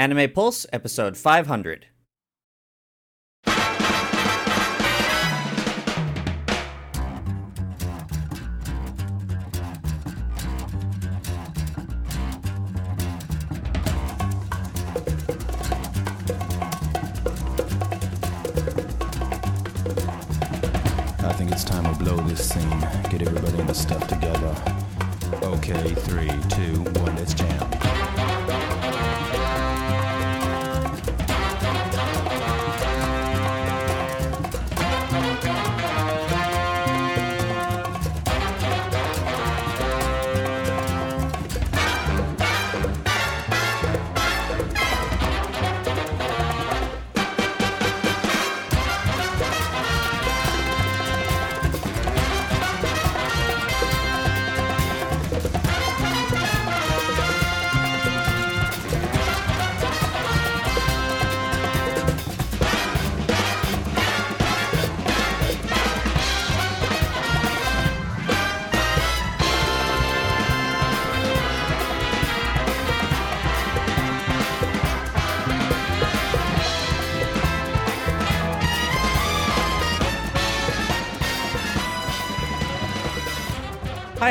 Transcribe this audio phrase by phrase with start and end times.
[0.00, 1.84] Anime Pulse, episode 500.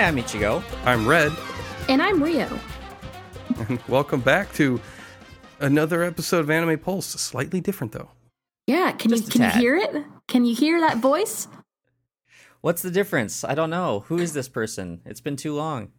[0.09, 0.63] I'm Ichigo.
[0.85, 1.31] I'm Red,
[1.87, 2.49] And I'm Ryo.
[3.69, 4.81] and welcome back to
[5.59, 7.05] another episode of Anime Pulse.
[7.05, 8.09] Slightly different though.
[8.65, 10.03] Yeah, can you Just a can you hear it?
[10.27, 11.47] Can you hear that voice?
[12.61, 13.43] What's the difference?
[13.43, 13.99] I don't know.
[14.07, 15.01] Who is this person?
[15.05, 15.91] It's been too long.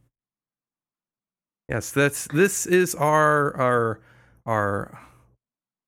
[1.69, 4.01] Yes, that's this is our our
[4.45, 5.07] our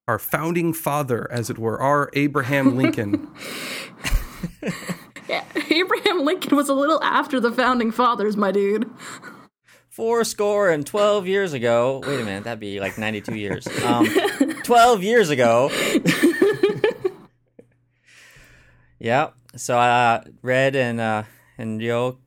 [0.06, 3.28] our founding father, as it were, our Abraham Lincoln.
[5.70, 8.88] Abraham Lincoln was a little after the founding fathers, my dude.
[9.88, 12.02] Four score and 12 years ago.
[12.06, 13.66] Wait a minute, that'd be like 92 years.
[13.84, 14.06] Um,
[14.62, 15.70] 12 years ago.
[18.98, 19.30] yeah.
[19.56, 21.24] So uh, Red and uh,
[21.58, 22.18] and Yo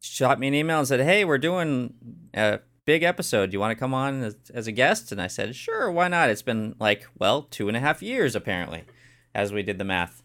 [0.00, 1.92] shot me an email and said, "Hey, we're doing
[2.32, 3.50] a big episode.
[3.50, 6.08] Do you want to come on as, as a guest?" And I said, "Sure, why
[6.08, 8.84] not?" It's been like well two and a half years apparently,
[9.34, 10.21] as we did the math.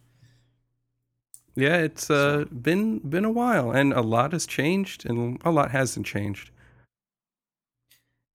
[1.57, 5.72] Yeah, it's uh, been been a while, and a lot has changed, and a lot
[5.72, 6.51] hasn't changed.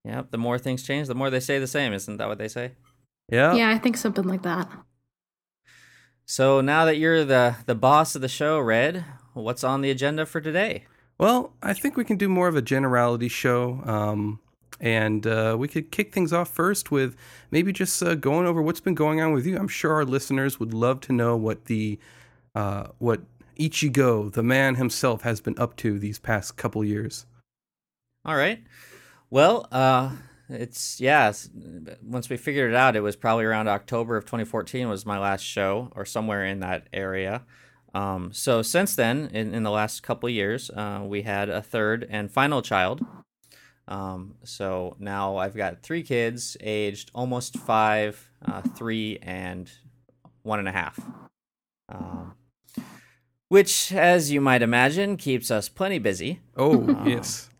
[0.05, 0.33] Yep.
[0.33, 1.93] The more things change, the more they say the same.
[1.93, 2.73] Isn't that what they say?
[3.31, 4.69] Yeah, Yeah, I think something like that.
[6.27, 10.27] So now that you're the the boss of the show, Red, what's on the agenda
[10.27, 10.87] for today?
[11.17, 13.81] Well, I think we can do more of a generality show.
[13.85, 14.41] Um,
[14.81, 17.15] and uh, we could kick things off first with
[17.53, 19.57] maybe just uh, going over what's been going on with you.
[19.57, 22.01] I'm sure our listeners would love to know what the
[22.55, 23.21] uh, what
[23.59, 27.27] Ichigo, the man himself, has been up to these past couple years.
[28.25, 28.63] All right.
[29.31, 30.11] Well, uh,
[30.49, 31.29] it's yeah.
[31.31, 31.51] it's-
[32.03, 35.43] Once we figured it out, it was probably around October of 2014 was my last
[35.43, 37.43] show, or somewhere in that area.
[37.95, 42.07] Um, so since then, in, in the last couple years, uh, we had a third
[42.09, 43.05] and final child.
[43.89, 49.71] Um, so now I've got three kids, aged almost five, uh, three, and
[50.43, 50.99] one and a half.
[51.89, 52.35] Um,
[53.53, 56.41] which, as you might imagine, keeps us plenty busy.
[56.57, 57.51] Oh yes,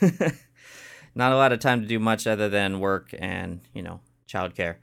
[1.14, 4.76] not a lot of time to do much other than work and you know childcare.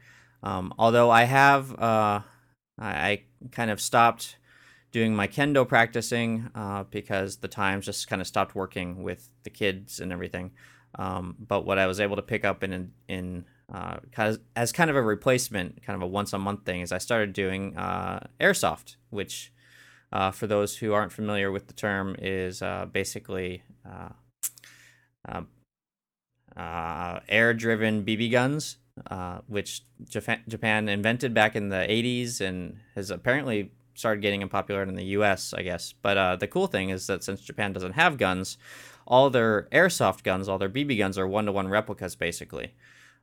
[0.44, 2.22] Um, although I have, uh,
[2.78, 4.38] I, I kind of stopped
[4.92, 9.50] doing my kendo practicing uh, because the times just kind of stopped working with the
[9.50, 10.52] kids and everything.
[11.00, 14.92] Um, but what I was able to pick up in in uh, kind as kind
[14.92, 18.28] of a replacement, kind of a once a month thing, is I started doing uh,
[18.40, 19.52] airsoft, which
[20.12, 24.10] uh, for those who aren't familiar with the term is uh, basically uh,
[25.28, 25.42] uh,
[26.58, 28.78] uh, air-driven BB guns,
[29.10, 34.50] uh, which Japan, Japan invented back in the 80s and has apparently started getting in
[34.50, 35.54] popularity in the U.S.
[35.54, 35.94] I guess.
[36.02, 38.58] But uh, the cool thing is that since Japan doesn't have guns,
[39.08, 42.74] all their airsoft guns, all their BB guns, are one-to-one replicas, basically.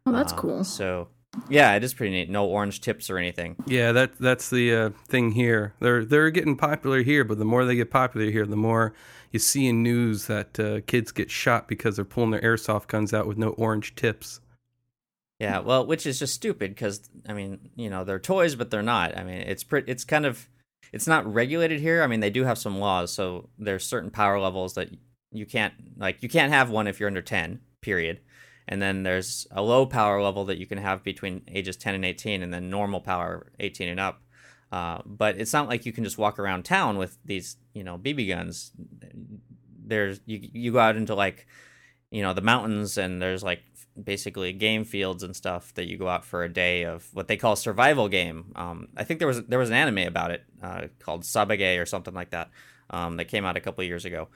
[0.07, 0.65] Oh, that's Uh, cool.
[0.65, 1.09] So
[1.49, 2.31] yeah, it is pretty neat.
[2.31, 3.57] No orange tips or anything.
[3.67, 3.93] yeah.
[3.93, 5.75] That that's the uh, thing here.
[5.81, 8.95] They're they're getting popular here, but the more they get popular here, the more
[9.31, 13.13] you see in news that uh, kids get shot because they're pulling their airsoft guns
[13.13, 14.41] out with no orange tips.
[15.39, 18.83] Yeah, well, which is just stupid because I mean, you know, they're toys, but they're
[18.83, 19.17] not.
[19.17, 19.91] I mean, it's pretty.
[19.93, 20.49] It's kind of,
[20.93, 22.03] it's not regulated here.
[22.03, 24.89] I mean, they do have some laws, so there's certain power levels that
[25.31, 26.23] you can't like.
[26.23, 27.61] You can't have one if you're under ten.
[27.83, 28.19] Period.
[28.69, 32.05] And then there's a low power level that you can have between ages 10 and
[32.05, 34.23] 18, and then normal power 18 and up.
[34.71, 37.97] Uh, but it's not like you can just walk around town with these, you know,
[37.97, 38.73] BB guns.
[39.87, 41.47] There's you you go out into like,
[42.11, 43.63] you know, the mountains, and there's like
[44.03, 47.37] basically game fields and stuff that you go out for a day of what they
[47.39, 48.53] call survival game.
[48.55, 51.87] Um, I think there was there was an anime about it uh, called Sabage or
[51.87, 52.51] something like that
[52.91, 54.29] um, that came out a couple years ago.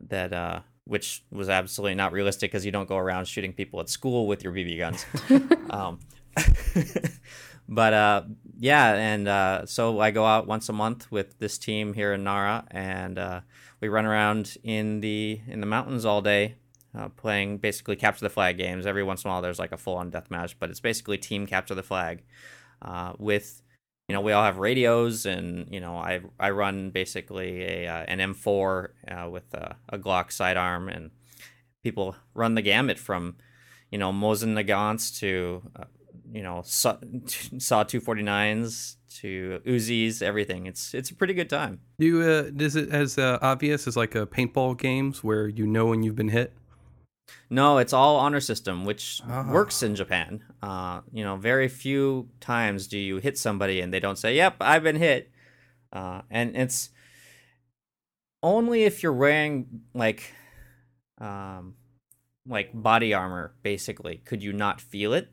[0.00, 3.88] That uh, which was absolutely not realistic because you don't go around shooting people at
[3.88, 5.06] school with your BB guns.
[5.70, 6.00] um,
[7.68, 8.22] but uh,
[8.58, 12.24] yeah, and uh, so I go out once a month with this team here in
[12.24, 13.40] Nara, and uh,
[13.80, 16.56] we run around in the in the mountains all day,
[16.96, 18.86] uh, playing basically capture the flag games.
[18.86, 21.18] Every once in a while, there's like a full on death match, but it's basically
[21.18, 22.22] team capture the flag.
[22.80, 23.61] Uh, with
[24.08, 28.04] you know, we all have radios, and you know, I I run basically a uh,
[28.08, 31.10] an M4 uh, with a, a Glock sidearm, and
[31.82, 33.36] people run the gamut from
[33.90, 35.84] you know Mosin Nagants to uh,
[36.32, 36.96] you know saw,
[37.58, 40.66] saw 249s to Uzis, everything.
[40.66, 41.80] It's it's a pretty good time.
[41.98, 45.66] Do you, uh, is it as uh, obvious as like a paintball games where you
[45.66, 46.52] know when you've been hit?
[47.50, 49.50] No, it's all honor system, which Ah.
[49.50, 50.42] works in Japan.
[50.62, 54.56] Uh, you know, very few times do you hit somebody and they don't say, "Yep,
[54.60, 55.30] I've been hit,"
[55.92, 56.90] uh, and it's
[58.42, 60.34] only if you're wearing like,
[61.18, 61.74] um,
[62.46, 63.54] like body armor.
[63.62, 65.30] Basically, could you not feel it?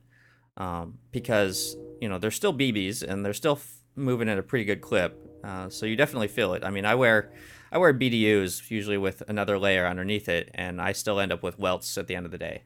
[0.57, 4.65] Um, because you know they're still BBs and they're still f- moving at a pretty
[4.65, 6.63] good clip, uh, so you definitely feel it.
[6.63, 7.31] I mean, I wear
[7.71, 11.59] I wear BDUs usually with another layer underneath it, and I still end up with
[11.59, 12.63] welts at the end of the day.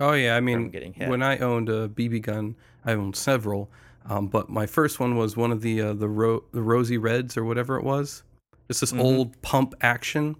[0.00, 1.08] Oh yeah, I mean, getting hit.
[1.08, 3.70] when I owned a BB gun, I owned several,
[4.08, 7.36] um, but my first one was one of the uh, the ro- the rosy reds
[7.36, 8.22] or whatever it was,
[8.68, 10.36] It's this old pump action,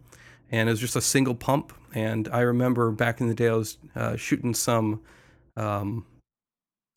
[0.50, 1.72] and it was just a single pump.
[1.94, 5.00] And I remember back in the day, I was uh, shooting some,
[5.56, 6.04] um,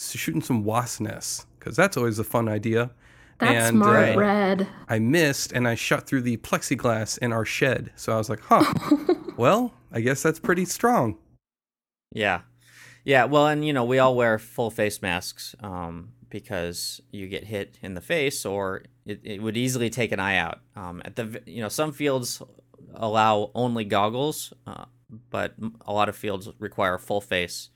[0.02, 2.92] shooting some wasp nests because that's always a fun idea.
[3.40, 4.68] That's And, smart, uh, Red.
[4.88, 7.92] I missed and I shot through the plexiglass in our shed.
[7.96, 8.74] So I was like, huh,
[9.38, 11.18] well, I guess that's pretty strong.
[12.12, 12.42] Yeah,
[13.06, 13.26] yeah.
[13.26, 17.78] Well, and you know we all wear full face masks um, because you get hit
[17.82, 20.60] in the face, or it, it would easily take an eye out.
[20.76, 22.42] Um, at the you know some fields
[22.96, 24.86] allow only goggles, uh,
[25.30, 25.54] but
[25.86, 27.70] a lot of fields require full face.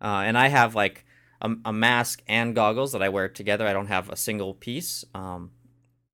[0.00, 1.04] Uh, and I have like
[1.42, 3.66] a, a mask and goggles that I wear together.
[3.66, 5.04] I don't have a single piece.
[5.14, 5.50] Um,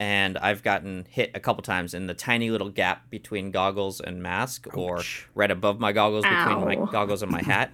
[0.00, 4.22] and I've gotten hit a couple times in the tiny little gap between goggles and
[4.22, 5.02] mask, or
[5.34, 7.72] right above my goggles between my goggles and my hat.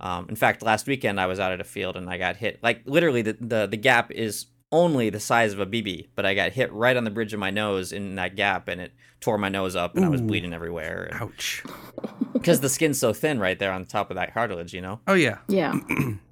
[0.00, 2.58] Um, in fact, last weekend I was out at a field and I got hit.
[2.62, 6.34] Like literally, the, the the gap is only the size of a BB, but I
[6.34, 9.38] got hit right on the bridge of my nose in that gap, and it tore
[9.38, 11.62] my nose up, and I was bleeding everywhere Ouch.
[12.34, 15.00] because the skin's so thin right there on top of that cartilage, you know.
[15.06, 15.38] Oh yeah.
[15.48, 15.78] Yeah.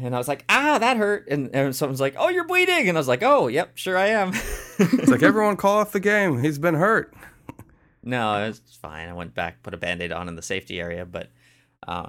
[0.00, 1.28] And I was like, ah, that hurt.
[1.28, 2.88] And, and someone's like, oh, you're bleeding.
[2.88, 4.32] And I was like, oh, yep, sure I am.
[4.78, 6.42] It's like everyone call off the game.
[6.42, 7.14] He's been hurt.
[8.02, 9.08] no, it's fine.
[9.08, 11.30] I went back, put a band aid on in the safety area, but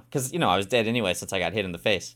[0.06, 2.16] because, you know, I was dead anyway since I got hit in the face.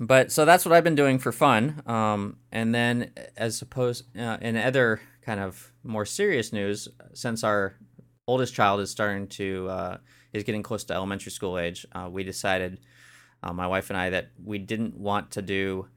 [0.00, 1.82] But so that's what I've been doing for fun.
[1.86, 7.76] Um, and then, as opposed uh, in other kind of more serious news, since our
[8.26, 9.96] oldest child is starting to uh,
[10.32, 12.80] is getting close to elementary school age, uh, we decided,
[13.44, 15.88] uh, my wife and I, that we didn't want to do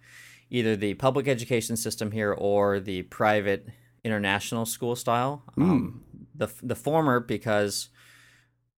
[0.50, 3.68] either the public education system here or the private
[4.04, 5.44] international school style.
[5.58, 6.04] Um,
[6.36, 7.90] the the former because,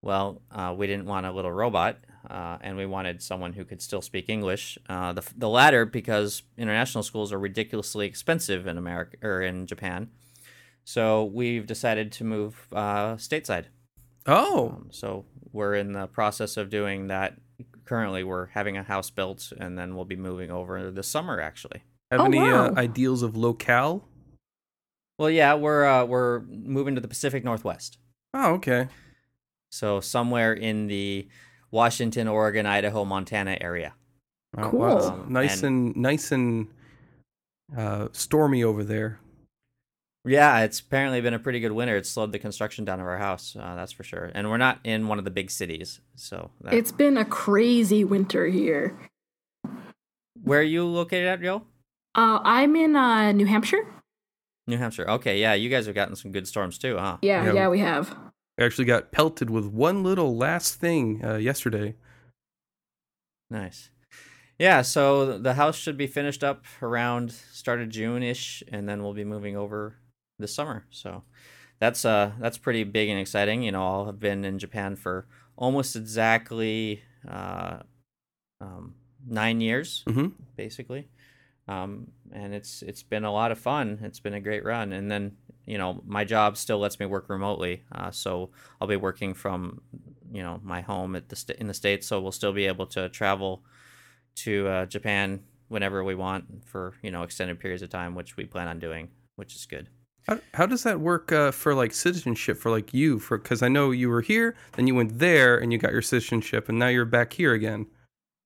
[0.03, 1.99] well, uh, we didn't want a little robot,
[2.29, 4.79] uh, and we wanted someone who could still speak English.
[4.88, 10.10] Uh, the the latter because international schools are ridiculously expensive in America or in Japan.
[10.84, 13.67] So we've decided to move uh, stateside.
[14.27, 17.34] Oh, Um, so we're in the process of doing that.
[17.88, 21.40] Currently, we're having a house built, and then we'll be moving over this summer.
[21.40, 24.06] Actually, have Oh, any uh, ideals of locale?
[25.18, 27.96] well, yeah, we're uh, we're moving to the Pacific Northwest.
[28.34, 28.88] Oh, okay.
[29.72, 31.28] So somewhere in the
[31.70, 33.94] Washington, Oregon, Idaho, Montana area.
[34.58, 34.80] Oh, Cool.
[34.80, 36.68] wow, it's Um, nice and, nice and
[37.76, 39.18] uh, stormy over there.
[40.29, 41.97] Yeah, it's apparently been a pretty good winter.
[41.97, 44.31] It's slowed the construction down of our house, uh, that's for sure.
[44.35, 46.01] And we're not in one of the big cities.
[46.17, 48.99] So that, It's been a crazy winter here.
[50.43, 51.63] where are you located at, Joe?
[52.15, 53.87] Uh, I'm in uh, New Hampshire.
[54.67, 55.08] New Hampshire.
[55.08, 57.19] Okay, yeah, you guys have gotten some good storms too, huh?
[57.23, 57.53] Yeah, Yeah.
[57.53, 58.15] yeah, we have.
[58.61, 61.94] I actually got pelted with one little last thing uh, yesterday.
[63.51, 63.91] Nice.
[64.58, 69.03] Yeah, so the house should be finished up around start of June ish, and then
[69.03, 69.94] we'll be moving over
[70.38, 70.86] this summer.
[70.90, 71.24] So
[71.78, 73.62] that's uh that's pretty big and exciting.
[73.62, 75.26] You know, I'll have been in Japan for
[75.56, 77.80] almost exactly uh,
[78.60, 78.94] um,
[79.26, 80.32] nine years, Mhm.
[80.56, 81.08] basically.
[81.68, 84.00] Um, and it's it's been a lot of fun.
[84.02, 87.28] It's been a great run, and then you know my job still lets me work
[87.28, 89.82] remotely, uh, so I'll be working from
[90.32, 92.86] you know my home at the st- in the states, so we'll still be able
[92.88, 93.64] to travel
[94.36, 98.46] to uh, Japan whenever we want for you know extended periods of time, which we
[98.46, 99.88] plan on doing, which is good.
[100.29, 103.19] How, how does that work uh, for like citizenship for like you?
[103.19, 106.03] For because I know you were here, then you went there and you got your
[106.03, 107.87] citizenship, and now you're back here again.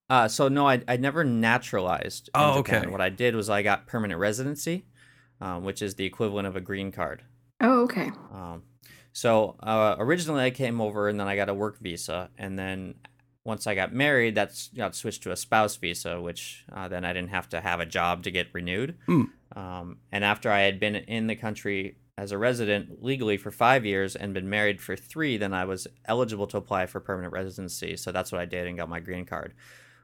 [0.08, 2.28] Uh, so no, I I never naturalized.
[2.28, 2.82] In Oh, Japan.
[2.82, 2.90] okay.
[2.92, 4.84] What I did was I got permanent residency,
[5.40, 7.24] um, which is the equivalent of a green card.
[7.60, 8.10] Oh, okay.
[8.32, 8.62] Um,
[9.12, 12.94] so uh, originally I came over and then I got a work visa, and then
[13.44, 17.12] once I got married, that's got switched to a spouse visa, which uh, then I
[17.12, 18.96] didn't have to have a job to get renewed.
[19.06, 19.24] Hmm.
[19.56, 23.84] Um, and after I had been in the country as a resident legally for five
[23.84, 27.96] years and been married for three, then I was eligible to apply for permanent residency.
[27.96, 29.54] So that's what I did and got my green card,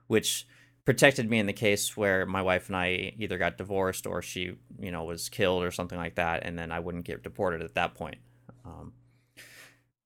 [0.06, 0.46] which
[0.84, 4.56] protected me in the case where my wife and I either got divorced or she,
[4.80, 7.74] you know, was killed or something like that, and then I wouldn't get deported at
[7.74, 8.16] that point.
[8.64, 8.92] Um,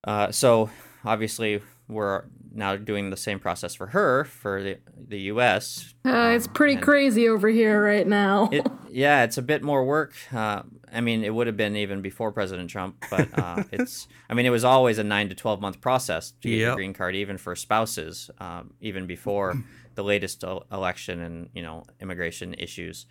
[0.04, 0.70] uh, so
[1.04, 1.62] obviously
[1.92, 5.94] we're now doing the same process for her for the the U.S.
[6.04, 8.48] Uh, it's pretty and- crazy over here right now.
[8.52, 10.14] It, yeah, it's a bit more work.
[10.32, 14.06] Uh, I mean, it would have been even before President Trump, but uh, it's.
[14.28, 16.66] I mean, it was always a nine to twelve month process to get Yep.
[16.66, 19.54] your green card, even for spouses, um, even before
[19.94, 23.06] the latest el- election and you know immigration issues.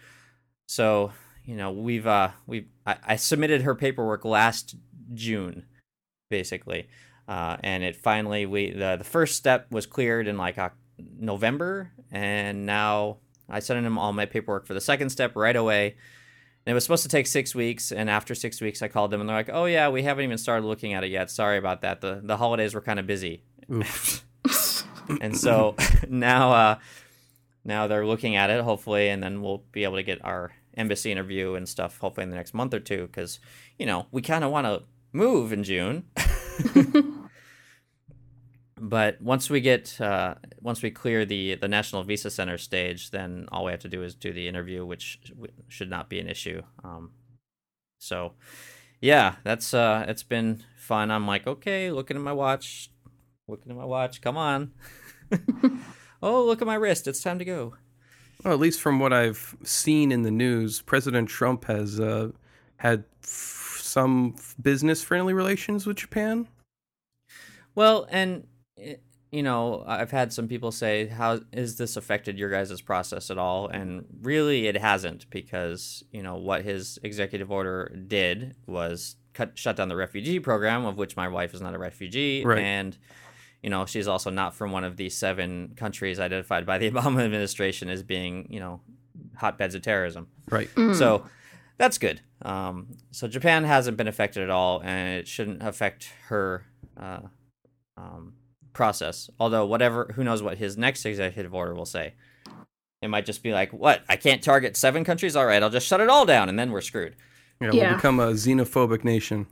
[0.67, 1.11] So
[1.45, 4.75] you know we've uh, we I, I submitted her paperwork last
[5.13, 5.65] June,
[6.29, 6.87] basically,
[7.27, 10.57] uh, and it finally we the the first step was cleared in like
[11.19, 13.17] November, and now
[13.49, 15.95] I sent in all my paperwork for the second step right away.
[16.63, 19.19] And it was supposed to take six weeks, and after six weeks, I called them,
[19.19, 21.31] and they're like, "Oh yeah, we haven't even started looking at it yet.
[21.31, 22.01] Sorry about that.
[22.01, 23.43] the The holidays were kind of busy."
[25.19, 25.75] And so
[26.07, 26.79] now uh
[27.63, 31.11] now they're looking at it hopefully and then we'll be able to get our embassy
[31.11, 33.39] interview and stuff hopefully in the next month or two because
[33.77, 36.03] you know we kind of want to move in june
[38.77, 43.47] but once we get uh, once we clear the the national visa center stage then
[43.51, 45.19] all we have to do is do the interview which
[45.67, 46.61] should not be an issue.
[46.83, 47.11] Um,
[47.99, 48.33] so
[48.99, 51.11] yeah that's uh it's been fun.
[51.11, 52.89] I'm like okay looking at my watch
[53.47, 54.71] looking at my watch come on.
[56.23, 57.73] Oh look at my wrist it's time to go.
[58.43, 62.29] Well, at least from what I've seen in the news, President Trump has uh,
[62.77, 63.03] had
[63.91, 66.47] some business friendly relations with Japan.
[67.75, 68.95] Well, and eh,
[69.31, 73.37] you know, I've had some people say, "How is this affected your guys' process at
[73.37, 79.57] all?" And really, it hasn't, because you know what his executive order did was cut
[79.57, 82.59] shut down the refugee program, of which my wife is not a refugee, Right.
[82.59, 82.97] and
[83.63, 87.23] you know she's also not from one of the seven countries identified by the Obama
[87.23, 88.81] administration as being you know
[89.37, 90.27] hotbeds of terrorism.
[90.49, 90.69] Right.
[90.75, 91.25] So
[91.81, 92.21] that's good.
[92.43, 96.63] Um, so Japan hasn't been affected at all, and it shouldn't affect her
[96.95, 97.21] uh,
[97.97, 98.33] um,
[98.71, 99.31] process.
[99.39, 102.13] Although, whatever, who knows what his next executive order will say?
[103.01, 104.03] It might just be like, "What?
[104.07, 105.35] I can't target seven countries.
[105.35, 107.15] All right, I'll just shut it all down, and then we're screwed."
[107.59, 107.87] Yeah, Yeah.
[107.87, 109.47] we'll become a xenophobic nation.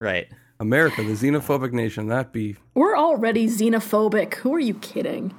[0.00, 0.28] Right?
[0.60, 2.06] America, the xenophobic nation.
[2.06, 2.54] That'd be.
[2.74, 4.34] We're already xenophobic.
[4.34, 5.34] Who are you kidding?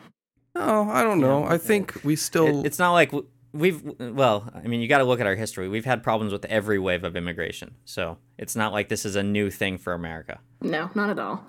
[0.56, 1.46] Oh, I don't know.
[1.46, 2.60] I think we still.
[2.60, 3.82] It, it's not like w- we've.
[4.00, 5.68] Well, I mean, you got to look at our history.
[5.68, 9.24] We've had problems with every wave of immigration, so it's not like this is a
[9.24, 10.40] new thing for America.
[10.62, 11.44] No, not at all.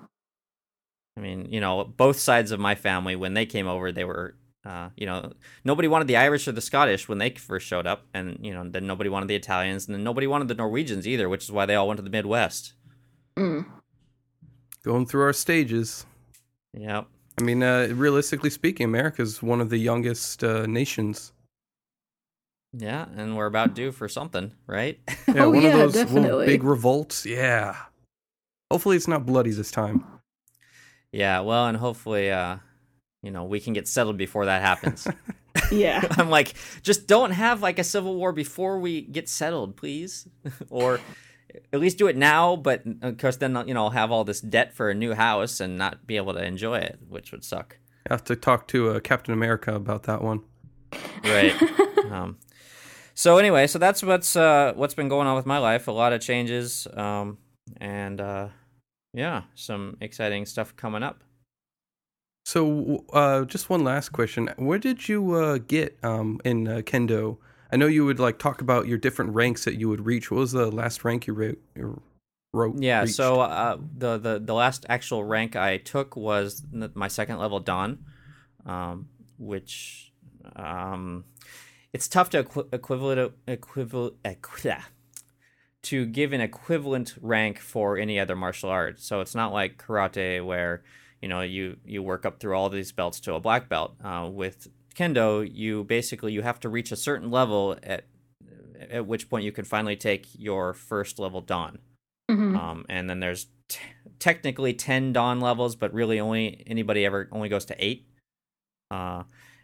[1.17, 4.35] I mean, you know, both sides of my family, when they came over, they were,
[4.65, 5.33] uh, you know,
[5.63, 8.07] nobody wanted the Irish or the Scottish when they first showed up.
[8.13, 9.85] And, you know, then nobody wanted the Italians.
[9.85, 12.09] And then nobody wanted the Norwegians either, which is why they all went to the
[12.09, 12.73] Midwest.
[13.37, 13.65] Mm.
[14.83, 16.05] going through our stages.
[16.73, 17.07] Yep.
[17.39, 21.31] I mean, uh, realistically speaking, America's one of the youngest uh, nations.
[22.75, 23.05] Yeah.
[23.15, 24.99] And we're about due for something, right?
[25.33, 26.45] Yeah, Oh, one yeah, of those little definitely.
[26.47, 27.25] big revolts.
[27.25, 27.75] Yeah.
[28.71, 30.03] Hopefully, it's not bloody this time.
[31.11, 31.39] yeah.
[31.41, 32.57] Well, and hopefully, uh,
[33.21, 35.07] you know, we can get settled before that happens.
[35.71, 36.03] Yeah.
[36.17, 40.27] I'm like, just don't have like a civil war before we get settled, please.
[40.69, 40.99] or
[41.71, 44.41] at least do it now, but of course, then, you know, I'll have all this
[44.41, 47.77] debt for a new house and not be able to enjoy it, which would suck.
[48.09, 50.41] I have to talk to uh, Captain America about that one.
[51.23, 51.53] Right.
[52.11, 52.37] um,
[53.13, 55.87] so anyway, so that's what's uh, what's been going on with my life.
[55.87, 57.37] A lot of changes, um,
[57.77, 58.47] and uh,
[59.13, 61.23] yeah, some exciting stuff coming up.
[62.45, 67.37] So, uh, just one last question: Where did you uh, get um, in uh, kendo?
[67.71, 70.29] I know you would like talk about your different ranks that you would reach.
[70.29, 71.59] What was the last rank you wrote?
[71.75, 72.01] You
[72.53, 73.01] wrote Yeah.
[73.01, 73.15] reached?
[73.15, 78.05] So uh, the the the last actual rank I took was my second level dan,
[78.65, 80.11] um, which
[80.55, 81.25] um,
[81.93, 84.71] it's tough to equi- equivalent equivalent equi-
[85.83, 88.99] to give an equivalent rank for any other martial art.
[88.99, 90.83] So it's not like karate where
[91.21, 93.95] you know you you work up through all these belts to a black belt.
[94.03, 98.05] Uh, with kendo, you basically you have to reach a certain level at
[98.89, 101.79] at which point you can finally take your first level dan.
[102.29, 102.57] Mhm.
[102.57, 103.79] Um, and then there's t-
[104.19, 108.07] technically 10 dan levels, but really only anybody ever only goes to eight.
[108.91, 109.23] Uh,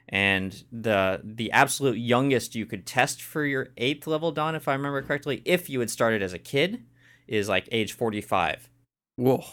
[0.09, 4.73] and the the absolute youngest you could test for your eighth level dan, if I
[4.73, 6.83] remember correctly, if you had started as a kid,
[7.27, 8.69] is like age 45.
[9.15, 9.43] Whoa.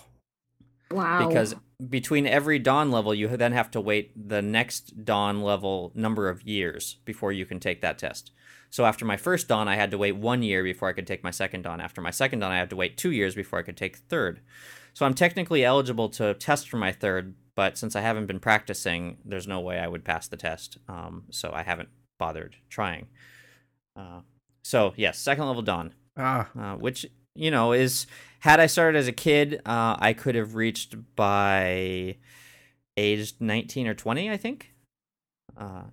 [0.90, 1.28] wow.
[1.28, 1.54] Because
[1.88, 6.42] between every dan level, you then have to wait the next dan level number of
[6.42, 8.32] years before you can take that test.
[8.70, 11.22] So after my first dan I had to wait one year before I could take
[11.22, 13.62] my second dan After my second dan I had to wait two years before I
[13.62, 14.40] could take third.
[14.94, 19.18] So I'm technically eligible to test for my third, but since I haven't been practicing,
[19.24, 20.78] there's no way I would pass the test.
[20.88, 23.08] Um, so I haven't bothered trying.
[23.96, 24.20] Uh,
[24.62, 28.06] so yes, second level dan Ah, uh, which you know is
[28.40, 32.16] had I started as a kid, uh, I could have reached by
[32.96, 34.72] age nineteen or twenty, I think.
[35.56, 35.84] Uh,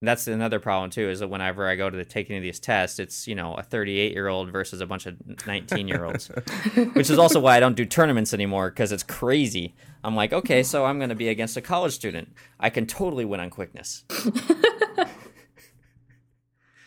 [0.00, 1.08] that's another problem too.
[1.10, 3.62] Is that whenever I go to the taking of these tests, it's you know a
[3.62, 6.28] thirty-eight year old versus a bunch of nineteen year olds,
[6.92, 9.74] which is also why I don't do tournaments anymore because it's crazy.
[10.04, 12.32] I'm like, okay, so I'm going to be against a college student.
[12.60, 14.04] I can totally win on quickness.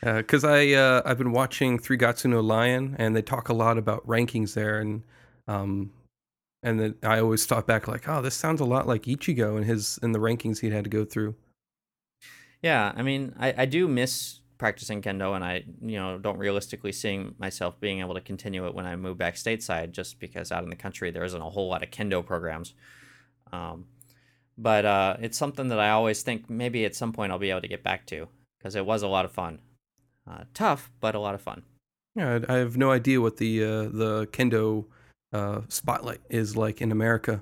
[0.01, 3.77] because I uh, I've been watching Three Gatsu no Lion, and they talk a lot
[3.77, 5.03] about rankings there, and
[5.49, 5.91] um,
[6.63, 9.65] and then I always thought back like, oh, this sounds a lot like Ichigo and
[9.65, 11.35] his in the rankings he had to go through.
[12.61, 16.91] Yeah, I mean, I, I do miss practicing kendo, and I you know don't realistically
[16.91, 20.63] seeing myself being able to continue it when I move back stateside, just because out
[20.63, 22.73] in the country there isn't a whole lot of kendo programs.
[23.51, 23.85] Um,
[24.57, 27.61] but uh, it's something that I always think maybe at some point I'll be able
[27.61, 28.27] to get back to
[28.59, 29.59] because it was a lot of fun.
[30.29, 31.63] Uh, tough, but a lot of fun.
[32.15, 34.85] Yeah, I, have no idea what the uh, the kendo
[35.33, 37.41] uh, spotlight is like in America.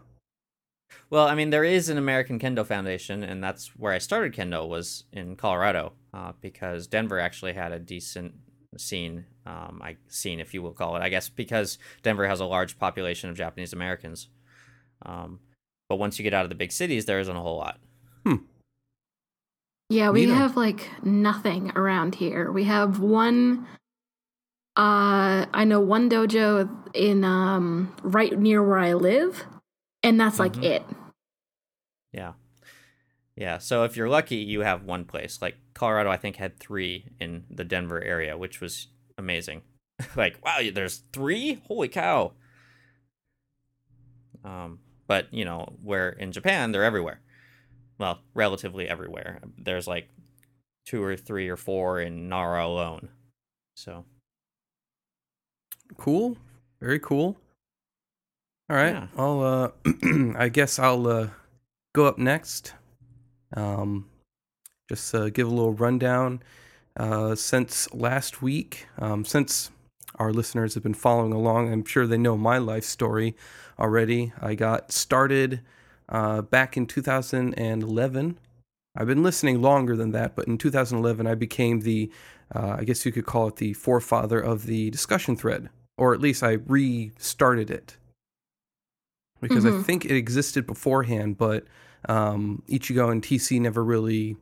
[1.10, 4.68] Well, I mean, there is an American Kendo Foundation, and that's where I started kendo
[4.68, 8.36] was in Colorado, uh, because Denver actually had a decent
[8.78, 12.46] scene, um, I scene if you will call it, I guess, because Denver has a
[12.46, 14.30] large population of Japanese Americans.
[15.04, 15.40] Um,
[15.88, 17.80] but once you get out of the big cities, there isn't a whole lot.
[19.90, 20.36] Yeah, we Neato.
[20.36, 22.52] have like nothing around here.
[22.52, 23.66] We have one
[24.76, 29.46] uh I know one dojo in um right near where I live,
[30.04, 30.64] and that's like Mhm.
[30.64, 30.84] it.
[32.12, 32.34] Yeah.
[33.36, 33.58] Yeah.
[33.60, 35.42] So if you're lucky, you have one place.
[35.42, 39.62] Like Colorado, I think had three in the Denver area, which was amazing.
[40.16, 41.62] like, wow, there's three?
[41.68, 42.34] Holy cow.
[44.44, 47.22] Um, but you know, where in Japan, they're everywhere.
[47.98, 49.42] Well, relatively everywhere.
[49.58, 50.10] There's like
[50.86, 53.10] two or three or four in Nara alone.
[53.76, 54.06] So
[55.98, 56.38] Cool,
[56.80, 57.38] very cool.
[58.70, 59.08] All right, Yeah.
[59.18, 59.72] I'll uh,
[60.38, 61.30] I guess I'll uh,
[61.96, 62.74] go up next.
[63.56, 64.10] Um,
[64.88, 66.44] just uh, give a little rundown.
[66.96, 69.72] Uh, since last week, um, since
[70.16, 73.36] our listeners have been following along, I'm sure they know my life story
[73.80, 74.34] already.
[74.40, 75.62] I got started
[76.08, 78.40] uh, back in 2011.
[78.96, 82.12] I've been listening longer than that, but in 2011, I became the,
[82.54, 86.20] uh, I guess you could call it the forefather of the discussion thread, or at
[86.20, 87.98] least I restarted it
[89.42, 89.84] because I Mhm.
[89.86, 91.66] think it existed beforehand, but
[92.08, 94.38] um, Ichigo and TC never really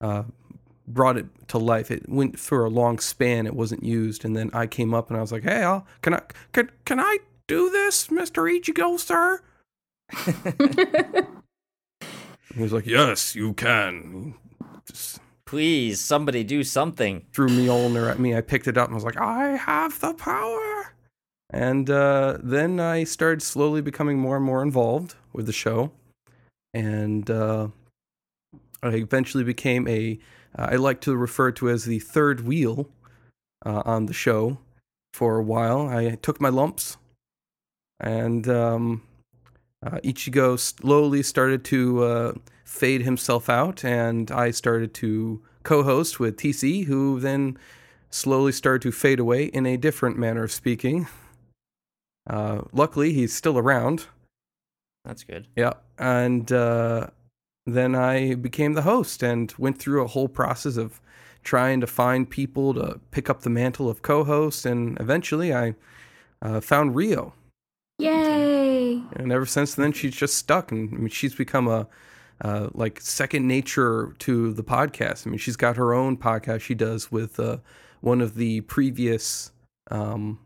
[0.00, 0.22] uh,
[0.86, 1.90] brought it to life.
[1.90, 5.16] It went for a long span; it wasn't used, and then I came up and
[5.18, 9.40] I was like, "Hey, I'll, can I can can I do this, Mister Ichigo, sir?"
[12.54, 14.34] He was like, "Yes, you can."
[14.86, 17.26] Just please, somebody do something.
[17.32, 18.34] threw Mjolnir at me.
[18.34, 20.94] I picked it up and was like, "I have the power."
[21.50, 25.92] And uh, then I started slowly becoming more and more involved with the show,
[26.74, 27.68] and uh,
[28.82, 30.18] I eventually became a.
[30.54, 32.88] I like to refer to as the third wheel
[33.64, 34.58] uh, on the show.
[35.14, 36.98] For a while, I took my lumps,
[37.98, 39.02] and um,
[39.84, 42.32] uh, Ichigo slowly started to uh,
[42.64, 47.56] fade himself out, and I started to co-host with TC, who then
[48.10, 51.08] slowly started to fade away in a different manner of speaking.
[52.28, 54.06] Uh, luckily, he's still around.
[55.04, 55.48] That's good.
[55.56, 57.08] Yeah, and uh,
[57.66, 61.00] then I became the host and went through a whole process of
[61.42, 65.74] trying to find people to pick up the mantle of co-host, and eventually I
[66.42, 67.32] uh, found Ryo.
[67.98, 69.02] Yay!
[69.12, 71.88] And ever since then, she's just stuck, and I mean, she's become a
[72.40, 75.26] uh, like second nature to the podcast.
[75.26, 77.58] I mean, she's got her own podcast she does with uh,
[78.00, 79.50] one of the previous
[79.90, 80.38] um,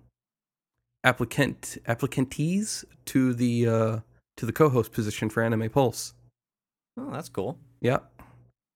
[1.05, 4.03] applicant applicantees to the uh, to
[4.38, 6.15] to the co-host position for Anime Pulse.
[6.99, 7.59] Oh, that's cool.
[7.81, 8.09] Yep.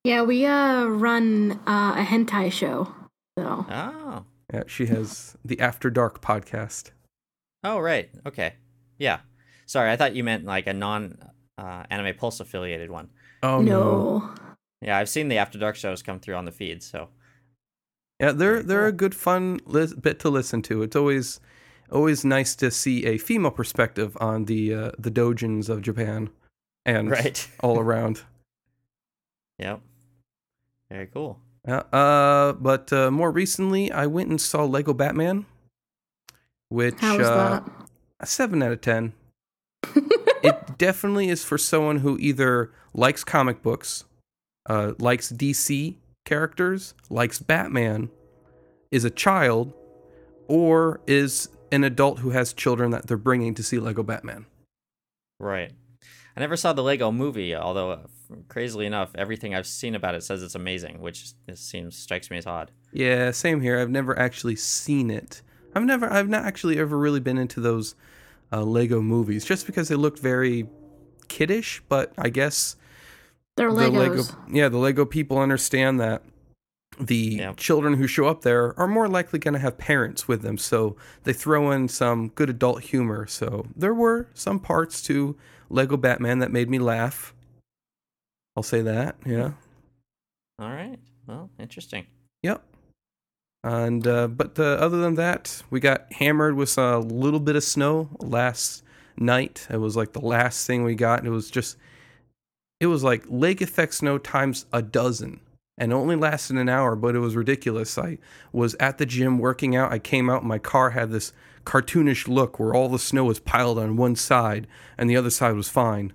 [0.03, 2.93] Yeah, we uh run uh, a hentai show.
[3.37, 4.25] So Oh.
[4.53, 6.91] Yeah, she has the After Dark podcast.
[7.63, 8.09] Oh, right.
[8.25, 8.53] Okay.
[8.97, 9.19] Yeah.
[9.65, 11.17] Sorry, I thought you meant like a non
[11.57, 13.09] uh, Anime Pulse affiliated one.
[13.43, 14.29] Oh no.
[14.81, 17.09] Yeah, I've seen the After Dark shows come through on the feed, so
[18.19, 20.83] Yeah, they're they're a good fun lis- bit to listen to.
[20.83, 21.39] It's always
[21.91, 26.29] always nice to see a female perspective on the uh, the dojins of Japan
[26.85, 27.47] and right.
[27.59, 28.21] all around.
[29.57, 29.81] yep.
[30.89, 31.39] Very cool.
[31.67, 35.45] Yeah, uh, but uh, more recently, I went and saw Lego Batman,
[36.69, 37.71] which How was uh, that?
[38.21, 39.13] a seven out of ten.
[40.43, 44.05] it definitely is for someone who either likes comic books,
[44.69, 48.09] uh, likes DC characters, likes Batman,
[48.89, 49.73] is a child,
[50.47, 54.45] or is an adult who has children that they're bringing to see Lego Batman.
[55.39, 55.71] Right.
[56.35, 57.99] I never saw the Lego movie, although uh,
[58.47, 62.45] crazily enough, everything I've seen about it says it's amazing, which seems strikes me as
[62.45, 62.71] odd.
[62.91, 63.79] Yeah, same here.
[63.79, 65.41] I've never actually seen it.
[65.75, 67.95] I've never, I've not actually ever really been into those
[68.51, 70.67] uh, Lego movies, just because they looked very
[71.27, 71.81] kiddish.
[71.89, 72.75] But I guess
[73.55, 74.35] They're the Lego, Legos.
[74.49, 76.21] yeah, the Lego people understand that
[76.99, 77.53] the Yeah.
[77.53, 80.95] children who show up there are more likely going to have parents with them, so
[81.23, 83.27] they throw in some good adult humor.
[83.27, 85.35] So there were some parts to
[85.69, 87.33] Lego Batman that made me laugh.
[88.55, 89.15] I'll say that.
[89.25, 89.51] Yeah.
[90.59, 90.97] All right.
[91.27, 92.07] Well, interesting.
[92.43, 92.63] Yep.
[93.63, 97.63] And uh, but uh, other than that, we got hammered with a little bit of
[97.63, 98.83] snow last
[99.17, 99.67] night.
[99.69, 101.19] It was like the last thing we got.
[101.19, 101.77] And it was just,
[102.79, 105.41] it was like lake effect snow times a dozen,
[105.77, 107.97] and only lasted an hour, but it was ridiculous.
[107.97, 108.17] I
[108.51, 109.91] was at the gym working out.
[109.91, 111.33] I came out, and my car had this
[111.65, 115.55] cartoonish look where all the snow was piled on one side, and the other side
[115.55, 116.13] was fine.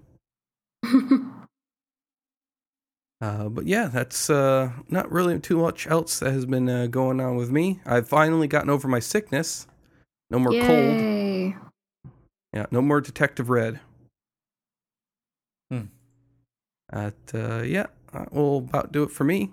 [3.23, 7.21] Uh, but yeah, that's uh, not really too much else that has been uh, going
[7.21, 7.81] on with me.
[7.87, 9.69] I've finally gotten over my sickness.
[10.29, 11.55] No more cold.
[12.53, 13.79] Yeah, no more Detective Red.
[15.71, 15.83] Hmm.
[16.93, 19.51] At, uh, yeah, that will about do it for me.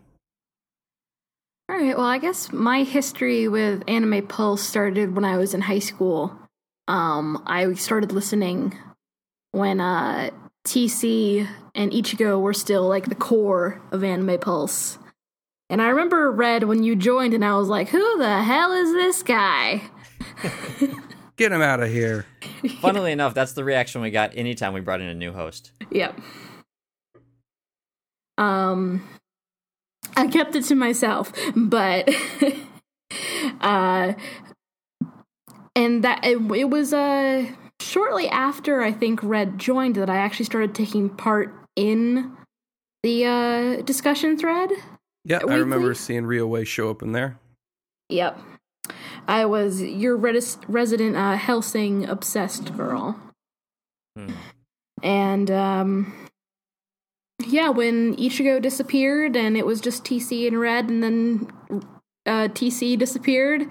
[1.70, 1.96] All right.
[1.96, 6.38] Well, I guess my history with Anime Pulse started when I was in high school.
[6.88, 8.76] Um, I started listening
[9.52, 10.32] when uh,
[10.68, 14.98] TC and Ichigo were still like the core of Anime Pulse.
[15.70, 18.92] And I remember Red when you joined, and I was like, "Who the hell is
[18.92, 19.84] this guy?"
[21.38, 22.26] Get him out of here.
[22.82, 25.72] Funnily enough, that's the reaction we got anytime we brought in a new host.
[25.92, 26.20] Yep.
[28.40, 29.04] Um,
[30.16, 32.10] I kept it to myself, but
[33.62, 34.14] uh,
[35.76, 37.46] and that it, it was uh
[37.82, 42.36] shortly after I think Red joined that I actually started taking part in
[43.04, 44.72] the uh discussion thread.
[45.26, 47.38] Yeah, I remember seeing Ryo Way show up in there.
[48.08, 48.40] Yep.
[49.28, 53.20] I was your res- resident uh, Helsing obsessed girl.
[54.18, 54.32] Hmm.
[55.04, 56.29] And um
[57.46, 61.48] yeah, when Ichigo disappeared and it was just TC and Red and then
[62.26, 63.68] uh TC disappeared,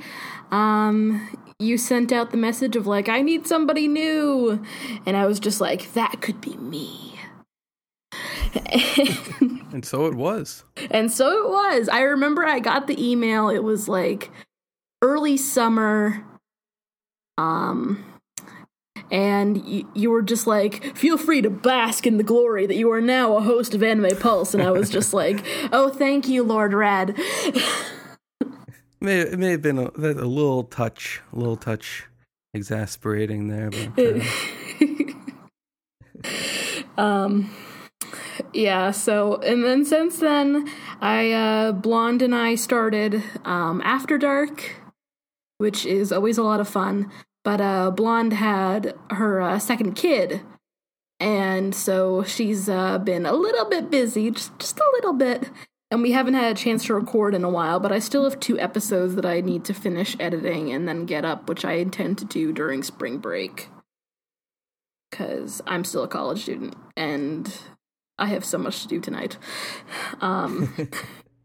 [0.50, 1.28] um
[1.58, 4.62] you sent out the message of like I need somebody new
[5.04, 7.14] and I was just like that could be me.
[9.72, 10.64] And so it was.
[10.90, 11.88] And so it was.
[11.88, 13.48] I remember I got the email.
[13.50, 14.30] It was like
[15.02, 16.24] early summer.
[17.36, 18.04] Um
[19.10, 22.90] and y- you were just like, feel free to bask in the glory that you
[22.92, 24.54] are now a host of Anime Pulse.
[24.54, 27.16] And I was just like, oh, thank you, Lord Red.
[29.00, 32.06] May, it may have been a, a little touch, a little touch
[32.52, 33.70] exasperating there.
[33.70, 34.22] But,
[36.96, 37.54] uh, um,
[38.52, 40.68] yeah, so, and then since then,
[41.00, 44.76] I, uh, Blonde and I started, um, After Dark,
[45.58, 47.10] which is always a lot of fun.
[47.48, 50.42] But, uh, Blonde had her, uh, second kid.
[51.18, 55.48] And so she's, uh, been a little bit busy, just, just a little bit.
[55.90, 58.38] And we haven't had a chance to record in a while, but I still have
[58.38, 62.18] two episodes that I need to finish editing and then get up, which I intend
[62.18, 63.70] to do during spring break
[65.10, 67.50] because I'm still a college student and
[68.18, 69.38] I have so much to do tonight.
[70.20, 70.90] Um,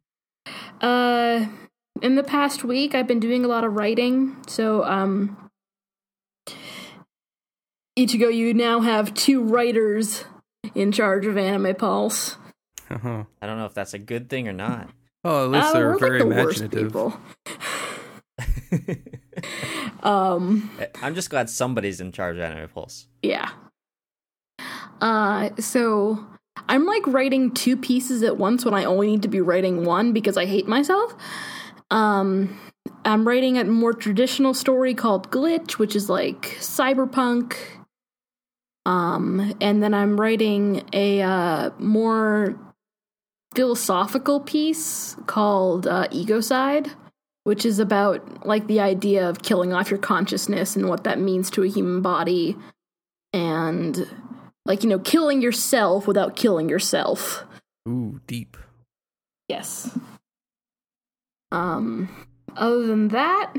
[0.81, 1.45] uh,
[2.01, 4.35] in the past week, I've been doing a lot of writing.
[4.47, 5.37] So, um,
[7.97, 10.25] Ichigo, you now have two writers
[10.73, 12.37] in charge of Anime Pulse.
[12.89, 13.23] uh-huh.
[13.41, 14.89] I don't know if that's a good thing or not.
[15.23, 16.87] Oh, at least Uh, they're we're very like the imaginative.
[16.87, 17.17] people.
[20.03, 20.69] Um,
[21.01, 23.07] I'm just glad somebody's in charge of Anime Pulse.
[23.21, 23.51] yeah.
[25.01, 26.25] Uh, so
[26.67, 30.11] I'm like writing two pieces at once when I only need to be writing one
[30.11, 31.15] because I hate myself.
[31.89, 32.59] Um,
[33.05, 37.55] I'm writing a more traditional story called Glitch, which is like cyberpunk.
[38.85, 42.57] Um, and then I'm writing a uh, more
[43.55, 46.91] philosophical piece called uh, Egocide,
[47.43, 51.49] which is about like the idea of killing off your consciousness and what that means
[51.51, 52.57] to a human body,
[53.31, 54.07] and
[54.65, 57.45] like you know, killing yourself without killing yourself.
[57.87, 58.57] Ooh, deep.
[59.49, 59.97] Yes.
[61.51, 62.09] Um
[62.57, 63.53] other than that,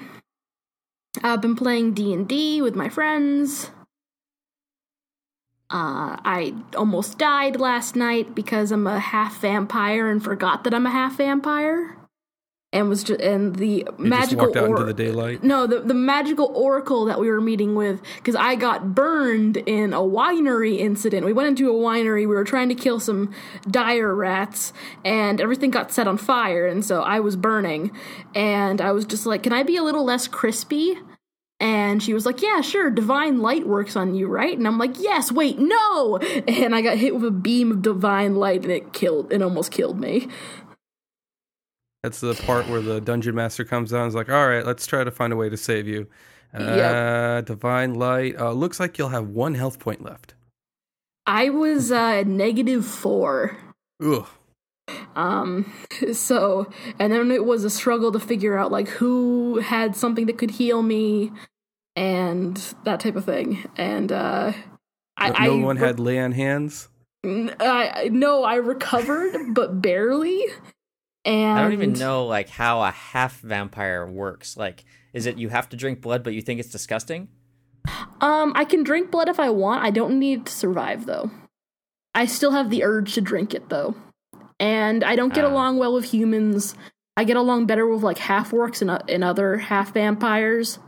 [1.23, 3.71] I've been playing D&D with my friends.
[5.71, 10.87] Uh, I almost died last night because I'm a half vampire and forgot that I'm
[10.87, 11.97] a half vampire.
[12.75, 15.43] And was just and the You magical just walked out or- into the daylight.
[15.45, 19.93] no, the, the magical oracle that we were meeting with, because I got burned in
[19.95, 21.25] a winery incident.
[21.25, 23.33] We went into a winery, we were trying to kill some
[23.71, 24.73] dire rats,
[25.05, 27.93] and everything got set on fire, and so I was burning.
[28.35, 30.99] And I was just like, Can I be a little less crispy?
[31.61, 34.59] And she was like, Yeah, sure, divine light works on you, right?
[34.59, 36.19] And I'm like, Yes, wait, no!
[36.49, 39.71] And I got hit with a beam of divine light, and it killed, it almost
[39.71, 40.27] killed me.
[42.05, 44.87] That's the part where the dungeon master comes down and is like, all right, let's
[44.87, 46.07] try to find a way to save you.
[46.53, 47.47] Uh, Yep.
[47.47, 48.39] Divine light.
[48.39, 50.35] Uh, looks like you'll have one health point left.
[51.27, 53.57] I was uh, negative four.
[54.05, 54.27] Ugh.
[55.17, 55.73] Um,
[56.13, 60.37] so, and then it was a struggle to figure out like who had something that
[60.37, 61.33] could heal me
[61.97, 63.65] and that type of thing.
[63.79, 64.53] And, uh,
[65.17, 66.89] I, no I, one had lay on hands.
[67.25, 67.49] I,
[67.95, 70.45] I- no, I recovered, but barely.
[71.25, 74.57] And I don't even know like how a half vampire works.
[74.57, 77.29] Like, is it you have to drink blood, but you think it's disgusting?
[78.21, 79.83] Um, I can drink blood if I want.
[79.85, 81.31] I don't need to survive though.
[82.15, 83.95] I still have the urge to drink it though.
[84.61, 85.49] And I don't get Ah.
[85.51, 86.75] along well with humans.
[87.17, 90.79] I get along better with like half orcs and, uh, and other half vampires.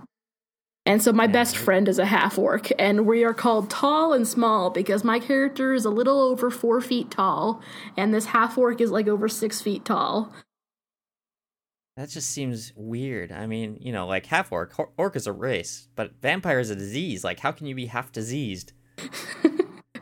[0.87, 4.27] And so my best friend is a half orc, and we are called tall and
[4.27, 7.61] small because my character is a little over four feet tall,
[7.97, 10.33] and this half orc is like over six feet tall.
[11.97, 13.33] That just seems weird.
[13.33, 14.73] I mean, you know, like half orc.
[14.97, 17.25] Orc is a race, but vampire is a disease.
[17.25, 18.73] Like, how can you be half diseased?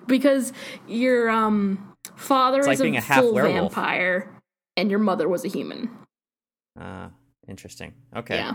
[0.06, 0.52] Because
[0.86, 3.74] your um father It's is like being a, a half full werewolf.
[3.74, 4.30] vampire,
[4.76, 5.88] and your mother was a human.
[6.78, 7.08] Uh,
[7.48, 7.94] interesting.
[8.14, 8.36] Okay.
[8.36, 8.54] Yeah.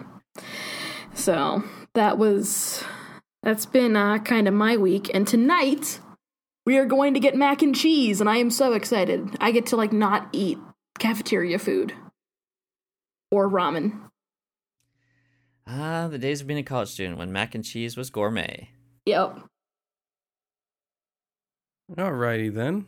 [1.15, 1.63] So
[1.93, 2.83] that was
[3.43, 5.99] that's been uh, kind of my week, and tonight
[6.65, 9.35] we are going to get mac and cheese, and I am so excited.
[9.39, 10.57] I get to like not eat
[10.99, 11.93] cafeteria food
[13.31, 13.99] or ramen.
[15.67, 18.69] Ah, the days of being a college student when mac and cheese was gourmet.
[19.05, 19.39] Yep.
[21.95, 22.85] Alrighty then.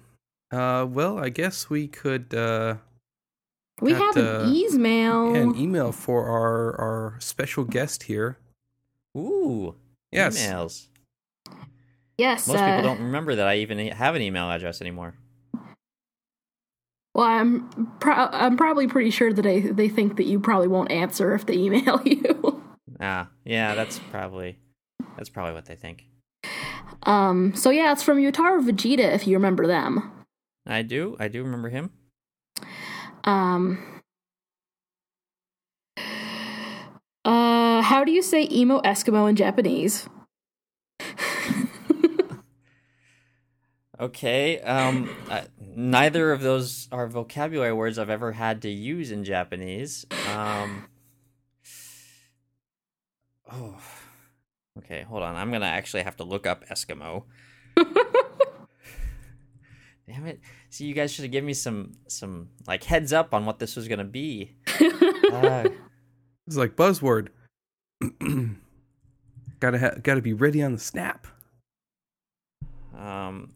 [0.52, 2.76] Uh, well, I guess we could uh,
[3.80, 5.34] We Got, have uh, an email.
[5.34, 8.38] yeah, an email for our our special guest here.
[9.18, 9.76] Ooh.
[10.12, 10.38] Yes.
[10.46, 10.88] Emails.
[12.18, 12.48] yes.
[12.48, 15.16] Most uh, people don't remember that I even have an email address anymore.
[17.14, 17.70] Well, I'm
[18.00, 21.46] pro- I'm probably pretty sure that they they think that you probably won't answer if
[21.46, 22.64] they email you.
[23.02, 24.58] Ah, yeah, that's probably
[25.18, 26.06] that's probably what they think.
[27.04, 27.54] um.
[27.54, 30.10] So yeah, it's from Yotaro Vegeta if you remember them.
[30.66, 31.18] I do.
[31.20, 31.90] I do remember him.
[33.26, 34.01] Um.
[37.92, 40.08] How do you say emo Eskimo in Japanese?
[44.00, 44.60] Okay.
[44.62, 50.08] Um, uh, neither of those are vocabulary words I've ever had to use in Japanese.
[50.34, 50.86] Um.
[53.52, 53.76] Oh.
[54.80, 55.36] Okay, hold on.
[55.36, 57.26] I'm gonna actually have to look up Eskimo.
[60.08, 60.40] Damn it!
[60.72, 63.76] See, you guys should have given me some some like heads up on what this
[63.76, 64.56] was gonna be.
[65.32, 65.70] Uh,
[66.46, 67.30] It's like buzzword.
[69.60, 71.28] gotta ha- gotta be ready on the snap.
[72.98, 73.54] Um,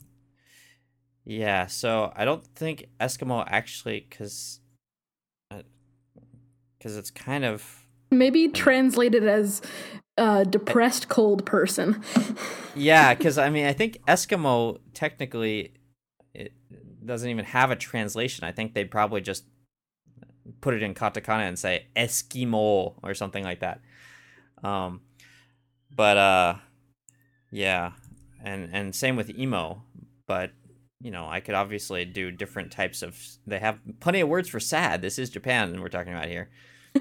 [1.24, 4.60] yeah, so I don't think Eskimo actually, because
[6.78, 9.62] because it's kind of Maybe translated as
[10.18, 12.04] uh, depressed cold person.
[12.76, 15.74] yeah, because I mean I think Eskimo technically
[16.34, 16.54] it
[17.04, 18.44] doesn't even have a translation.
[18.44, 19.46] I think they'd probably just
[20.62, 23.82] put it in katakana and say Eskimo or something like that.
[24.64, 25.02] Um,
[25.94, 26.56] but uh,
[27.52, 27.92] yeah,
[28.44, 29.84] and and same with emo,
[30.28, 30.52] but
[31.02, 33.20] you know I could obviously do different types of.
[33.46, 35.02] They have plenty of words for sad.
[35.02, 36.50] This is Japan, and we're talking about here.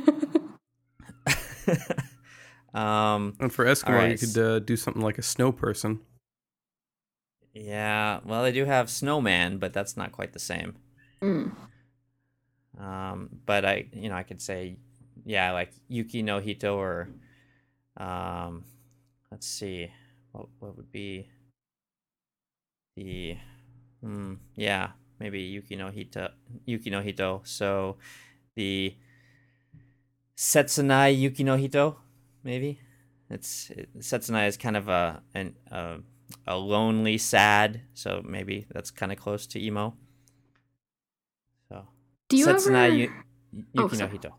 [2.75, 6.01] um, And for Eskimo, Alright, you could uh, do something like a snow person.
[7.55, 10.75] Yeah, well, they do have Snowman, but that's not quite the same.
[11.23, 11.53] Mm.
[12.79, 14.77] Um, but I, you know, I could say,
[15.25, 17.09] yeah, like Yuki no Hito or,
[17.97, 18.65] um,
[19.31, 19.91] let's see,
[20.33, 21.29] what what would be
[22.97, 23.37] the,
[24.01, 26.29] hmm, yeah, maybe Yuki no Hito,
[26.65, 27.43] Yuki no Hito.
[27.45, 27.97] So
[28.55, 28.95] the
[30.37, 31.97] Setsunai Yuki no Hito,
[32.43, 32.79] maybe.
[33.31, 35.97] It's it, Setsunai is kind of a an a,
[36.47, 37.81] a lonely, sad.
[37.95, 39.95] So maybe that's kind of close to emo.
[41.69, 41.87] So
[42.29, 43.13] Do you Setsunai ever Yu-
[43.77, 44.07] Oh, Yuki no.
[44.09, 44.35] Hito.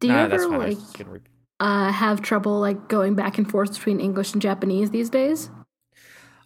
[0.00, 0.60] do you that's ever fine.
[0.60, 1.32] I was like repeat.
[1.60, 5.50] Uh, have trouble like going back and forth between English and Japanese these days?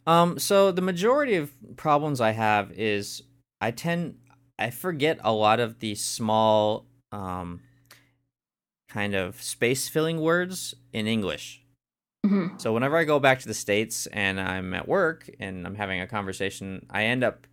[0.07, 3.23] Um, so the majority of problems I have is
[3.61, 4.19] I tend
[4.59, 7.61] I forget a lot of the small um
[8.89, 11.63] kind of space filling words in English.
[12.25, 15.75] hmm So whenever I go back to the states and I'm at work and I'm
[15.77, 17.47] having a conversation, I end up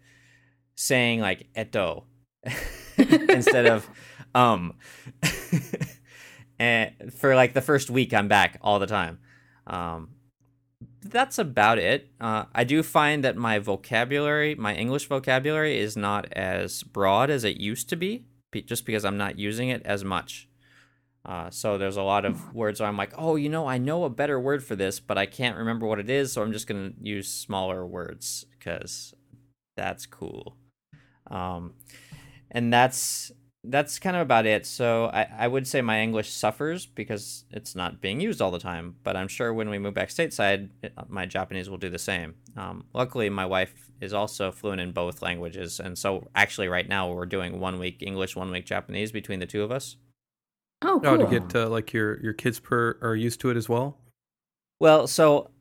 [0.75, 2.03] saying like eto
[2.97, 3.89] instead of
[4.33, 4.73] um.
[6.59, 9.19] and for like the first week, I'm back all the time.
[9.65, 10.09] Um,
[11.01, 12.09] that's about it.
[12.19, 17.43] Uh, I do find that my vocabulary, my English vocabulary, is not as broad as
[17.43, 18.25] it used to be,
[18.65, 20.49] just because I'm not using it as much.
[21.25, 24.03] Uh, so there's a lot of words where I'm like, oh, you know, I know
[24.03, 26.67] a better word for this, but I can't remember what it is, so I'm just
[26.67, 29.13] gonna use smaller words because
[29.75, 30.57] that's cool.
[31.29, 31.73] Um,
[32.51, 33.31] and that's
[33.63, 34.65] that's kind of about it.
[34.65, 38.59] So I, I would say my English suffers because it's not being used all the
[38.59, 38.95] time.
[39.03, 40.69] But I'm sure when we move back stateside,
[41.07, 42.35] my Japanese will do the same.
[42.55, 47.11] Um, luckily, my wife is also fluent in both languages, and so actually, right now
[47.11, 49.97] we're doing one week English, one week Japanese between the two of us.
[50.81, 51.27] Oh, Oh, cool.
[51.27, 53.97] to get uh, like your your kids per are used to it as well.
[54.79, 55.51] Well, so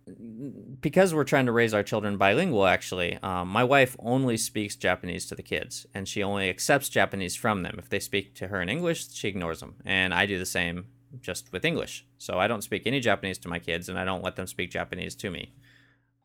[0.80, 5.26] because we're trying to raise our children bilingual, actually, um, my wife only speaks Japanese
[5.26, 7.76] to the kids, and she only accepts Japanese from them.
[7.78, 10.86] If they speak to her in English, she ignores them, and I do the same
[11.20, 12.06] just with English.
[12.18, 14.70] So I don't speak any Japanese to my kids, and I don't let them speak
[14.70, 15.52] Japanese to me.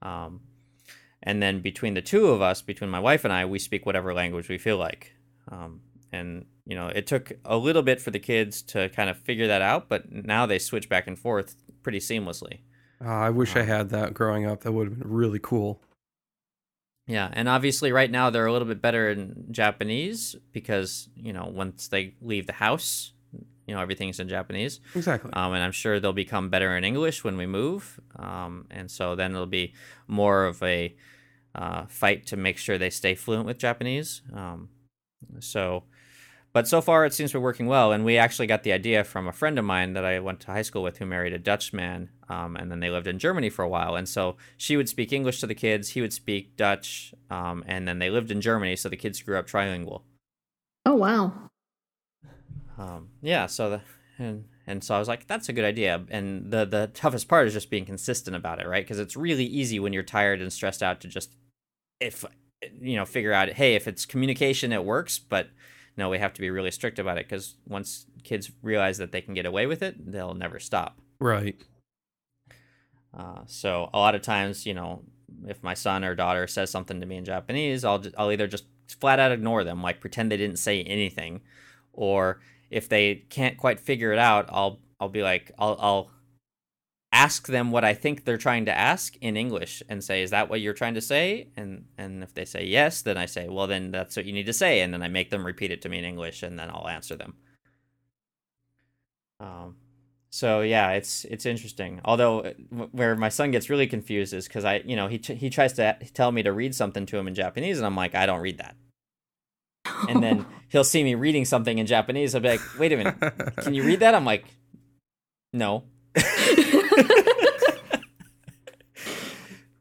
[0.02, 0.42] Um,
[1.22, 4.14] and then between the two of us, between my wife and I, we speak whatever
[4.14, 5.14] language we feel like.
[5.50, 9.18] Um, and you know, it took a little bit for the kids to kind of
[9.18, 12.60] figure that out, but now they switch back and forth pretty seamlessly.
[13.04, 14.62] Uh, I wish I had that growing up.
[14.62, 15.82] That would have been really cool.
[17.06, 21.52] Yeah, and obviously right now they're a little bit better in Japanese because, you know,
[21.54, 23.12] once they leave the house,
[23.68, 24.80] you know, everything's in Japanese.
[24.96, 25.32] Exactly.
[25.34, 28.00] Um, and I'm sure they'll become better in English when we move.
[28.16, 29.74] Um, and so then it'll be
[30.08, 30.96] more of a
[31.56, 34.22] uh, fight to make sure they stay fluent with Japanese.
[34.34, 34.70] Um,
[35.40, 35.84] so,
[36.54, 37.92] but so far it seems to be working well.
[37.92, 40.52] And we actually got the idea from a friend of mine that I went to
[40.52, 42.10] high school with who married a Dutch man.
[42.30, 43.96] Um, and then they lived in Germany for a while.
[43.96, 47.14] And so she would speak English to the kids, he would speak Dutch.
[47.30, 48.76] Um, and then they lived in Germany.
[48.76, 50.04] So the kids grew up trilingual.
[50.86, 51.34] oh, wow.
[52.78, 53.82] Um, yeah, so the
[54.18, 56.04] and and so I was like, that's a good idea.
[56.10, 58.84] And the the toughest part is just being consistent about it, right?
[58.84, 61.36] Because it's really easy when you're tired and stressed out to just
[62.00, 62.26] if
[62.80, 65.50] you know figure out, hey, if it's communication, it works, but
[65.98, 69.22] no, we have to be really strict about it because once kids realize that they
[69.22, 71.00] can get away with it, they'll never stop.
[71.20, 71.56] Right.
[73.16, 75.04] Uh, so a lot of times, you know,
[75.48, 78.48] if my son or daughter says something to me in Japanese, I'll just, I'll either
[78.48, 78.66] just
[79.00, 81.42] flat out ignore them, like pretend they didn't say anything,
[81.92, 86.12] or if they can't quite figure it out, I'll I'll be like I'll I'll
[87.14, 90.50] ask them what I think they're trying to ask in English and say, "Is that
[90.50, 93.68] what you're trying to say?" And and if they say yes, then I say, "Well,
[93.68, 95.90] then that's what you need to say," and then I make them repeat it to
[95.90, 97.36] me in English, and then I'll answer them.
[99.40, 99.76] Um,
[100.32, 102.02] so yeah, it's it's interesting.
[102.04, 102.54] Although uh,
[102.92, 105.96] where my son gets really confused is because I, you know, he he tries to
[106.16, 108.58] tell me to read something to him in Japanese, and I'm like, I don't read
[108.58, 108.76] that.
[110.10, 112.34] And then he'll see me reading something in Japanese.
[112.34, 113.20] I'll be like, Wait a minute,
[113.58, 114.16] can you read that?
[114.16, 114.46] I'm like,
[115.54, 115.84] No.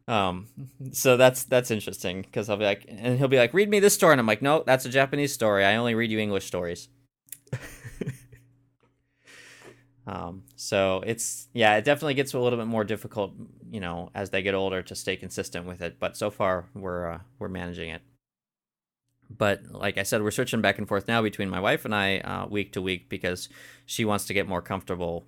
[0.08, 0.48] um,
[0.92, 3.94] so that's that's interesting because I'll be like, and he'll be like, Read me this
[3.94, 5.64] story, and I'm like, No, that's a Japanese story.
[5.64, 6.88] I only read you English stories.
[10.06, 13.32] Um, so it's yeah, it definitely gets a little bit more difficult,
[13.70, 15.98] you know, as they get older to stay consistent with it.
[16.00, 18.02] But so far, we're uh, we're managing it.
[19.30, 22.18] But like I said, we're switching back and forth now between my wife and I,
[22.18, 23.48] uh, week to week, because
[23.86, 25.24] she wants to get more comfortable,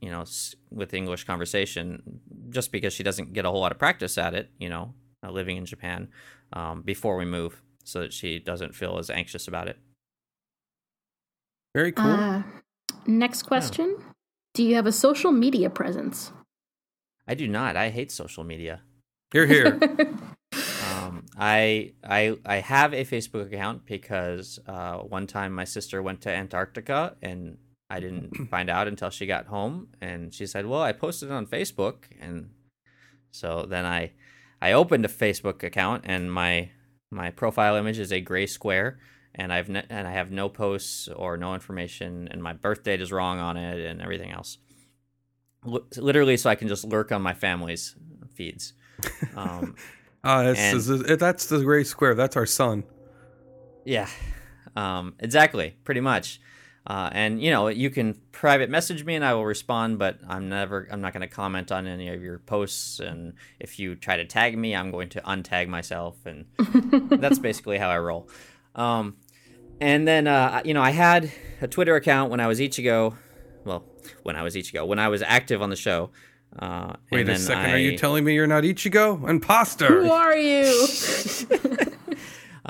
[0.00, 0.24] you know,
[0.70, 4.50] with English conversation, just because she doesn't get a whole lot of practice at it,
[4.58, 4.94] you know,
[5.24, 6.08] uh, living in Japan,
[6.52, 9.78] um, before we move, so that she doesn't feel as anxious about it.
[11.74, 12.10] Very cool.
[12.10, 12.42] Uh,
[13.06, 13.96] next question.
[14.54, 16.32] Do you have a social media presence?
[17.26, 17.76] I do not.
[17.76, 18.82] I hate social media.
[19.32, 19.78] You're here.
[21.02, 26.20] Um, I I I have a Facebook account because uh, one time my sister went
[26.22, 27.56] to Antarctica and
[27.92, 31.32] I didn't find out until she got home, and she said, "Well, I posted it
[31.32, 32.50] on Facebook," and
[33.30, 34.12] so then I
[34.62, 36.70] I opened a Facebook account, and my
[37.10, 38.98] my profile image is a gray square,
[39.34, 43.02] and I've ne- and I have no posts or no information, and my birth date
[43.02, 44.56] is wrong on it, and everything else.
[45.66, 47.94] L- literally, so I can just lurk on my family's
[48.34, 48.72] feeds.
[49.36, 49.74] Um,
[50.24, 52.14] this And- that's the gray square.
[52.14, 52.84] That's our son.
[53.84, 54.08] Yeah,
[54.76, 56.40] um, exactly, pretty much.
[56.86, 60.48] Uh, and you know, you can private message me and I will respond, but I'm
[60.48, 62.98] never, I'm not going to comment on any of your posts.
[62.98, 66.46] And if you try to tag me, I'm going to untag myself, and
[67.20, 68.28] that's basically how I roll.
[68.74, 69.16] Um,
[69.80, 71.30] and then, uh, you know, I had
[71.60, 73.14] a Twitter account when I was Ichigo.
[73.64, 73.84] Well,
[74.24, 76.10] when I was Ichigo, when I was active on the show.
[76.58, 77.64] Uh, Wait and a then second.
[77.64, 79.26] I, Are you telling me you're not Ichigo?
[79.26, 80.02] Imposter.
[80.02, 80.64] Who are you?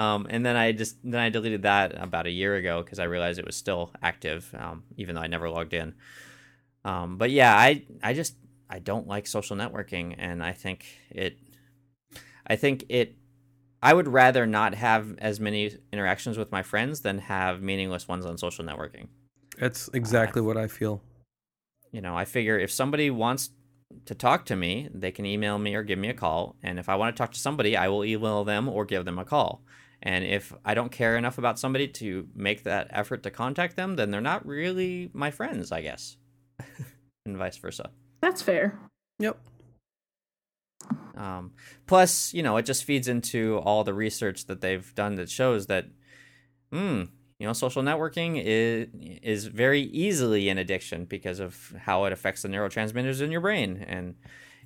[0.02, 3.04] Um, and then I just then I deleted that about a year ago because I
[3.04, 5.94] realized it was still active, um, even though I never logged in.
[6.84, 8.34] Um, but yeah, I I just
[8.68, 11.38] I don't like social networking, and I think it
[12.46, 13.16] I think it
[13.82, 18.26] I would rather not have as many interactions with my friends than have meaningless ones
[18.26, 19.06] on social networking.
[19.58, 21.00] That's exactly what I feel.
[21.92, 23.50] You know, I figure if somebody wants
[24.06, 26.56] to talk to me, they can email me or give me a call.
[26.62, 29.18] And if I want to talk to somebody, I will email them or give them
[29.18, 29.62] a call.
[30.02, 33.94] And if I don't care enough about somebody to make that effort to contact them,
[33.94, 36.16] then they're not really my friends, I guess.
[37.24, 37.90] and vice versa.
[38.20, 38.78] That's fair.
[39.20, 39.38] Yep.
[41.16, 41.52] Um,
[41.86, 45.66] plus, you know, it just feeds into all the research that they've done that shows
[45.66, 45.86] that,
[46.72, 47.04] hmm,
[47.38, 48.88] you know, social networking is
[49.22, 53.84] is very easily an addiction because of how it affects the neurotransmitters in your brain,
[53.86, 54.16] and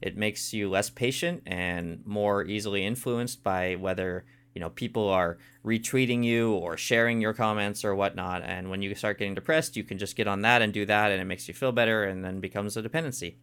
[0.01, 4.25] it makes you less patient and more easily influenced by whether
[4.57, 5.37] you know people are
[5.67, 8.43] retweeting you or sharing your comments or whatnot.
[8.43, 11.11] And when you start getting depressed, you can just get on that and do that,
[11.11, 13.37] and it makes you feel better, and then becomes a dependency.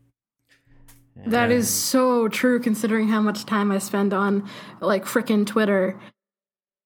[1.28, 4.50] That is so true considering how much time I spend on
[4.82, 6.00] like frickin' Twitter.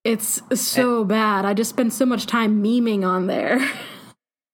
[0.04, 1.46] It's so bad.
[1.46, 3.66] I just spend so much time memeing on there.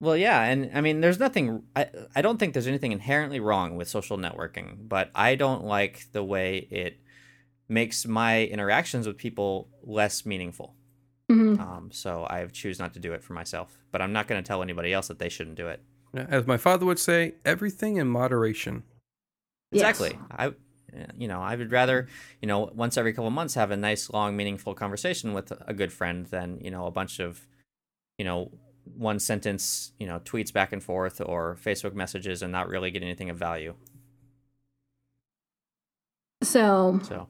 [0.04, 1.64] Well, yeah, and I mean, there's nothing.
[1.78, 6.12] I I don't think there's anything inherently wrong with social networking, but I don't like
[6.12, 7.00] the way it
[7.74, 10.76] makes my interactions with people less meaningful.
[11.32, 11.60] Mhm.
[11.60, 13.78] Um, so I choose not to do it for myself.
[13.92, 15.82] But I'm not going to tell anybody else that they shouldn't do it.
[16.14, 18.84] As my father would say, everything in moderation.
[19.72, 20.00] Yes.
[20.00, 20.20] Exactly.
[20.30, 20.54] I,
[21.18, 22.08] you know, I would rather,
[22.42, 25.74] you know, once every couple of months have a nice, long, meaningful conversation with a
[25.74, 27.48] good friend than you know a bunch of,
[28.20, 28.52] you know,
[28.96, 33.02] one sentence, you know, tweets back and forth or Facebook messages and not really get
[33.02, 33.74] anything of value.
[36.44, 37.28] So, So,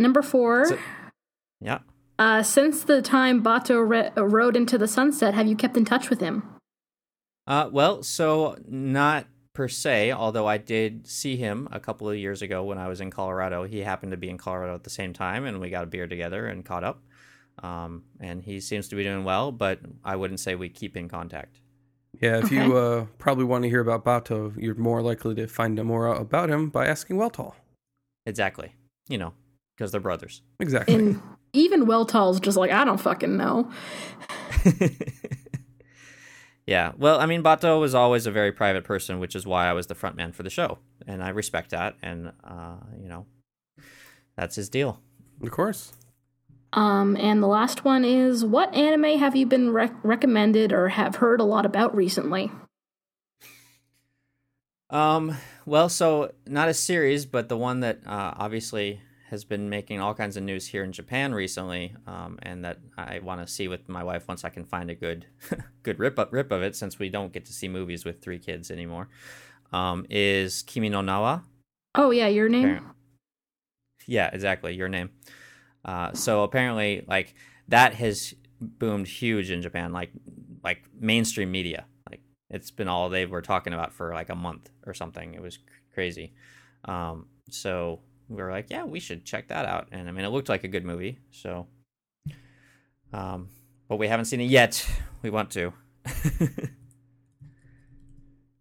[0.00, 0.66] number four.
[0.66, 0.78] So-
[1.60, 1.78] yeah.
[2.18, 6.10] uh, since the time Bato re- rode into the sunset, have you kept in touch
[6.10, 6.42] with him?
[7.46, 12.42] Uh, well, so not per se, although I did see him a couple of years
[12.42, 13.64] ago when I was in Colorado.
[13.64, 16.06] He happened to be in Colorado at the same time, and we got a beer
[16.06, 17.02] together and caught up.
[17.62, 21.08] Um, and he seems to be doing well, but I wouldn't say we keep in
[21.08, 21.60] contact.
[22.20, 25.78] Yeah, if you uh, probably want to hear about Bato, you're more likely to find
[25.78, 27.54] out more about him by asking Weltall.
[28.26, 28.74] Exactly.
[29.08, 29.32] You know,
[29.80, 30.42] because they're brothers.
[30.58, 30.94] Exactly.
[30.94, 31.22] And
[31.54, 33.70] even Weltall's just like, I don't fucking know.
[36.66, 36.92] yeah.
[36.98, 39.86] Well, I mean, Bato was always a very private person, which is why I was
[39.86, 40.76] the front man for the show,
[41.06, 41.96] and I respect that.
[42.02, 43.24] And uh, you know,
[44.36, 45.00] that's his deal.
[45.42, 45.94] of course.
[46.74, 51.16] Um, and the last one is what anime have you been rec- recommended or have
[51.16, 52.52] heard a lot about recently?
[54.90, 59.00] Um, well, so not a series, but the one that uh, obviously
[59.30, 63.20] has been making all kinds of news here in Japan recently, um, and that I
[63.20, 65.26] want to see with my wife once I can find a good,
[65.82, 68.38] good rip up rip of it, since we don't get to see movies with three
[68.38, 69.08] kids anymore.
[69.72, 71.40] Um, is Kimi no Na wa?
[71.94, 72.64] Oh, yeah, your name?
[72.64, 72.86] Apparent-
[74.06, 74.74] Yeah, exactly.
[74.74, 75.10] Your name.
[75.84, 77.34] Uh, so apparently, like
[77.68, 80.10] that has boomed huge in Japan, like
[80.62, 81.86] like mainstream media.
[82.10, 82.20] Like
[82.50, 85.34] it's been all they were talking about for like a month or something.
[85.34, 85.62] It was cr-
[85.94, 86.34] crazy.
[86.84, 88.00] Um, so
[88.30, 89.88] we were like, yeah, we should check that out.
[89.90, 91.18] And I mean, it looked like a good movie.
[91.32, 91.66] So,
[93.12, 93.48] um,
[93.88, 94.88] but we haven't seen it yet.
[95.22, 95.72] We want to.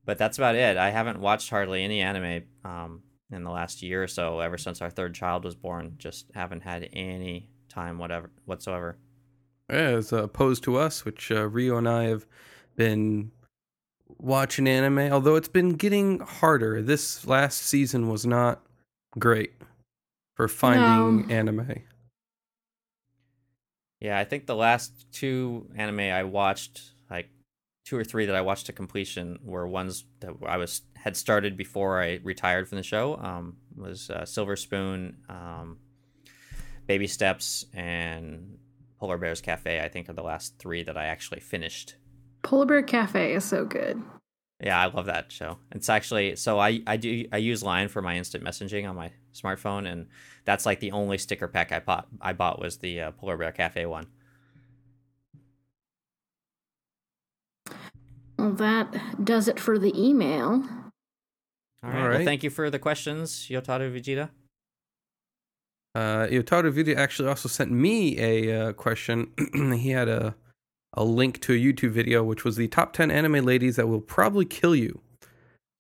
[0.06, 0.76] but that's about it.
[0.76, 4.40] I haven't watched hardly any anime um, in the last year or so.
[4.40, 8.98] Ever since our third child was born, just haven't had any time, whatever whatsoever.
[9.70, 12.26] Yeah, as opposed to us, which uh, Ryo and I have
[12.76, 13.32] been
[14.18, 16.82] watching anime, although it's been getting harder.
[16.82, 18.64] This last season was not
[19.18, 19.54] great
[20.36, 21.34] for finding No.
[21.34, 21.84] anime.
[24.00, 26.82] Yeah, I think the last two anime I watched,
[27.12, 27.30] like
[27.86, 31.58] two or three that I watched to completion, were ones that I was had started
[31.58, 33.18] before I retired from the show.
[33.18, 35.80] Um, was uh, Silver Spoon, um,
[36.88, 38.58] Baby Steps, and
[39.00, 39.82] Polar Bears Cafe.
[39.82, 41.96] I think are the last three that I actually finished.
[42.42, 44.02] Polar Bear Cafe is so good.
[44.62, 45.58] Yeah, I love that show.
[45.72, 49.12] It's actually so I I do I use Line for my instant messaging on my
[49.34, 50.08] smartphone, and
[50.44, 52.08] that's like the only sticker pack I bought.
[52.22, 54.08] I bought was the uh, Polar Bear Cafe one.
[58.38, 60.64] Well, that does it for the email.
[61.84, 62.02] All right.
[62.02, 64.30] All Well, thank you for the questions, Yotaro Vegeta.
[65.96, 69.32] Uh, Yotaro Video actually also sent me a uh, question.
[69.74, 70.36] he had a
[70.94, 74.02] a link to a YouTube video, which was the top ten anime ladies that will
[74.02, 75.00] probably kill you.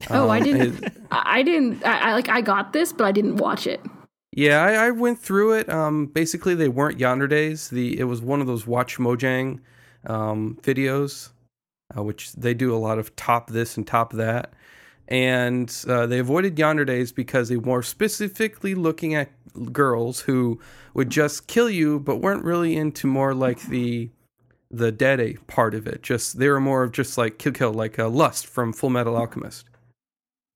[0.09, 0.83] Oh, I Um, didn't.
[0.83, 1.85] his- I I didn't.
[1.85, 2.29] I, I like.
[2.29, 3.81] I got this, but I didn't watch it.
[4.31, 5.67] Yeah, I, I went through it.
[5.69, 7.69] Um, basically, they weren't yanderes.
[7.69, 9.59] The it was one of those WatchMojo
[10.05, 11.29] um, videos,
[11.97, 14.53] uh, which they do a lot of top this and top that,
[15.09, 19.29] and uh, they avoided yanderes because they were specifically looking at
[19.73, 20.59] girls who
[20.93, 24.09] would just kill you, but weren't really into more like the
[24.71, 26.01] the dead part of it.
[26.03, 29.15] Just they were more of just like kill kill, like uh, Lust from Full Metal
[29.15, 29.65] Alchemist.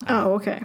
[0.07, 0.63] Oh, okay.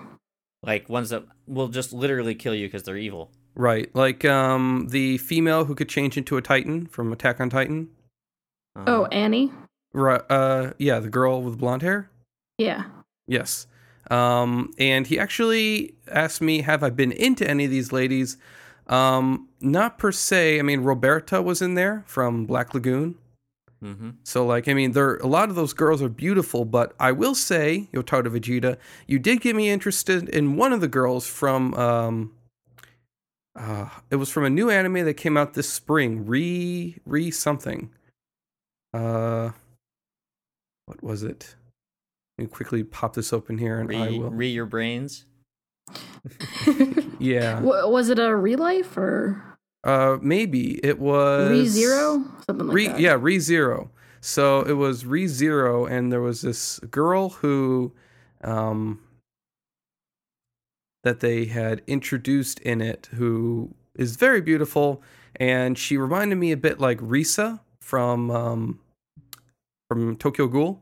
[0.62, 3.30] Like ones that will just literally kill you because they're evil.
[3.54, 7.88] Right, like um, the female who could change into a Titan from Attack on Titan.
[8.76, 9.52] Uh, Oh, Annie.
[9.92, 10.22] Right.
[10.30, 12.08] Uh, yeah, the girl with blonde hair.
[12.58, 12.84] Yeah.
[13.26, 13.66] Yes.
[14.10, 18.36] Um, and he actually asked me, have I been into any of these ladies?
[18.86, 20.58] Um, not per se.
[20.58, 23.16] I mean, Roberta was in there from Black Lagoon.
[23.80, 27.12] Hmm So, like, I mean, there a lot of those girls are beautiful, but I
[27.12, 28.76] will say, Yotaro Vegeta,
[29.06, 31.74] you did get me interested in one of the girls from.
[31.74, 32.32] Um,
[33.58, 36.26] uh, it was from a new anime that came out this spring.
[36.26, 37.90] Re re something.
[38.94, 39.50] Uh,
[40.86, 41.56] what was it?
[42.38, 44.30] Let me quickly pop this open here, and I Re, will.
[44.30, 45.26] re your brains.
[47.18, 47.60] yeah.
[47.60, 52.88] W- was it a relife or Uh, maybe it was re zero something like Re,
[52.88, 53.00] that?
[53.00, 53.90] yeah, Re Zero.
[54.20, 57.92] So it was Re Zero, and there was this girl who,
[58.42, 59.00] um,
[61.04, 65.02] that they had introduced in it, who is very beautiful,
[65.36, 67.38] and she reminded me a bit like Rize
[67.80, 68.80] from um,
[69.88, 70.80] from Tokyo Ghoul,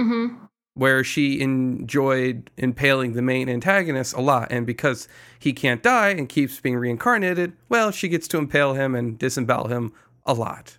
[0.00, 0.44] Mm-hmm.
[0.74, 5.08] Where she enjoyed impaling the main antagonist a lot, and because
[5.38, 9.68] he can't die and keeps being reincarnated, well, she gets to impale him and disembowel
[9.68, 9.92] him
[10.24, 10.78] a lot.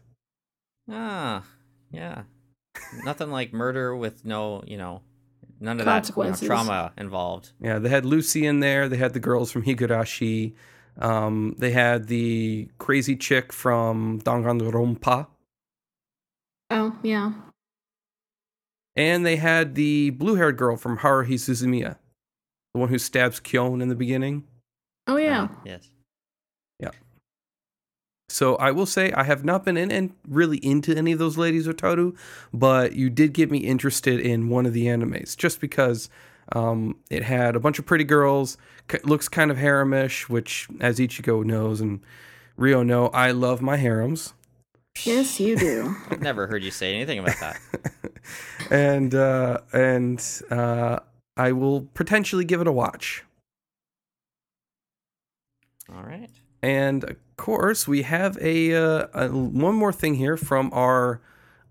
[0.90, 1.44] Ah,
[1.92, 2.24] yeah.
[3.04, 5.02] Nothing like murder with no, you know,
[5.60, 6.48] none of that you know, Consequences.
[6.48, 7.52] trauma involved.
[7.60, 8.88] Yeah, they had Lucy in there.
[8.88, 10.54] They had the girls from Higurashi.
[10.98, 15.28] Um, they had the crazy chick from Danganronpa.
[16.70, 17.34] Oh, yeah.
[18.96, 21.98] And they had the blue haired girl from Haruhi Suzumiya,
[22.74, 24.44] the one who stabs Kyon in the beginning.
[25.08, 25.48] Oh, yeah.
[25.50, 25.90] Ah, yes.
[26.80, 26.92] Yeah.
[28.30, 31.38] So I will say I have not been in and really into any of those
[31.38, 32.14] ladies or Toru,
[32.54, 36.10] but you did get me interested in one of the animes just because
[36.54, 38.58] um, it had a bunch of pretty girls,
[38.90, 42.02] c- looks kind of haremish, which as Ichigo knows and
[42.58, 44.34] Ryo know, I love my harems.
[45.04, 45.96] Yes, you do.
[46.10, 47.60] I've never heard you say anything about that.
[48.72, 51.00] and uh, and uh,
[51.38, 53.24] I will potentially give it a watch.
[55.94, 56.30] All right.
[56.64, 61.20] And of course, we have a, uh, a one more thing here from our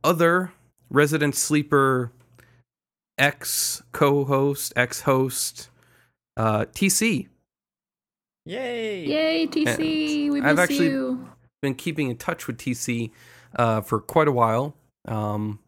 [0.03, 0.53] other
[0.90, 2.11] resident sleeper
[3.16, 5.70] ex co-host, ex host,
[6.36, 7.28] uh, TC.
[8.46, 9.07] Yay!
[9.07, 10.30] Yay, TC.
[10.30, 11.28] We miss I've actually- you.
[11.62, 13.11] Been keeping in touch with TC
[13.55, 14.74] uh, for quite a while.
[15.07, 15.59] Um,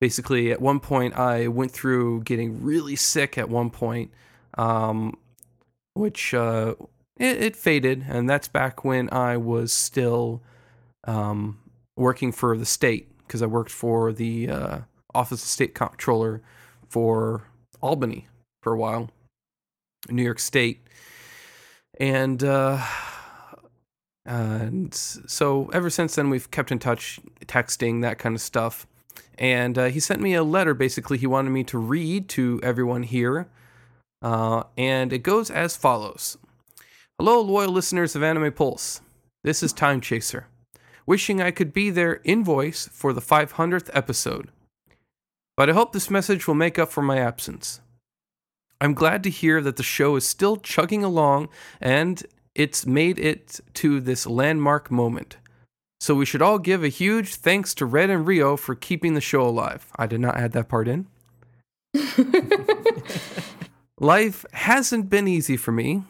[0.00, 3.38] basically, at one point, I went through getting really sick.
[3.38, 4.10] At one point,
[4.56, 5.16] um,
[5.94, 6.74] which uh,
[7.18, 10.42] it, it faded, and that's back when I was still
[11.04, 11.58] um,
[11.96, 14.78] working for the state because I worked for the uh,
[15.14, 16.42] Office of State Comptroller
[16.88, 17.44] for
[17.80, 18.28] Albany
[18.62, 19.10] for a while,
[20.08, 20.86] New York State,
[21.98, 22.84] and uh,
[24.24, 28.86] and so ever since then we've kept in touch, texting that kind of stuff.
[29.38, 30.74] And uh, he sent me a letter.
[30.74, 33.48] Basically, he wanted me to read to everyone here,
[34.22, 36.38] uh, and it goes as follows.
[37.18, 39.00] Hello, loyal listeners of Anime Pulse.
[39.44, 40.48] This is Time Chaser,
[41.06, 44.50] wishing I could be there in voice for the 500th episode.
[45.56, 47.80] But I hope this message will make up for my absence.
[48.80, 51.48] I'm glad to hear that the show is still chugging along
[51.80, 52.22] and
[52.54, 55.38] it's made it to this landmark moment.
[56.00, 59.20] So we should all give a huge thanks to Red and Ryo for keeping the
[59.20, 59.86] show alive.
[59.96, 61.06] I did not add that part in.
[63.98, 66.02] Life hasn't been easy for me.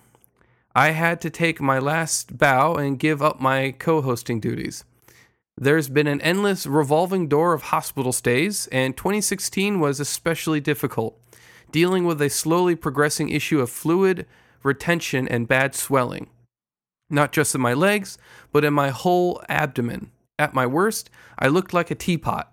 [0.74, 4.84] I had to take my last bow and give up my co hosting duties.
[5.56, 11.18] There's been an endless revolving door of hospital stays, and 2016 was especially difficult,
[11.70, 14.26] dealing with a slowly progressing issue of fluid
[14.62, 16.28] retention and bad swelling.
[17.08, 18.18] Not just in my legs,
[18.52, 20.10] but in my whole abdomen.
[20.38, 22.52] At my worst, I looked like a teapot.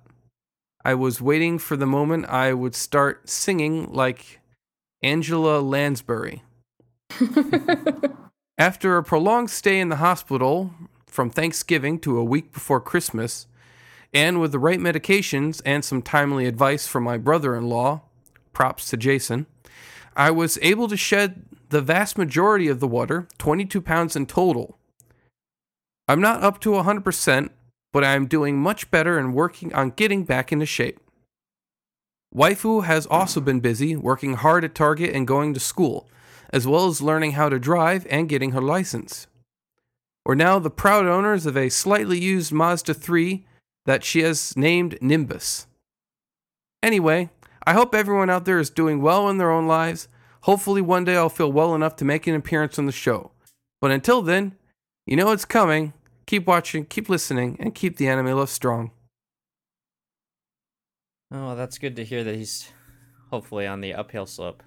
[0.86, 4.41] I was waiting for the moment I would start singing like
[5.01, 6.43] Angela Lansbury.
[8.58, 10.74] After a prolonged stay in the hospital
[11.08, 13.47] from Thanksgiving to a week before Christmas,
[14.14, 18.01] and with the right medications and some timely advice from my brother in law,
[18.51, 19.47] props to Jason,
[20.16, 24.78] I was able to shed the vast majority of the water, 22 pounds in total.
[26.07, 27.49] I'm not up to 100%,
[27.91, 30.99] but I'm doing much better and working on getting back into shape.
[32.34, 36.07] Waifu has also been busy working hard at Target and going to school,
[36.51, 39.26] as well as learning how to drive and getting her license.
[40.26, 43.45] We're now the proud owners of a slightly used Mazda 3
[43.88, 45.65] that she has named Nimbus.
[46.84, 47.32] Anyway,
[47.65, 50.07] I hope everyone out there is doing well in their own lives.
[50.44, 53.32] Hopefully, one day I'll feel well enough to make an appearance on the show.
[53.82, 54.56] But until then,
[55.06, 55.94] you know it's coming.
[56.26, 58.91] Keep watching, keep listening, and keep the anime love strong.
[61.32, 62.70] Oh, well, that's good to hear that he's
[63.30, 64.64] hopefully on the uphill slope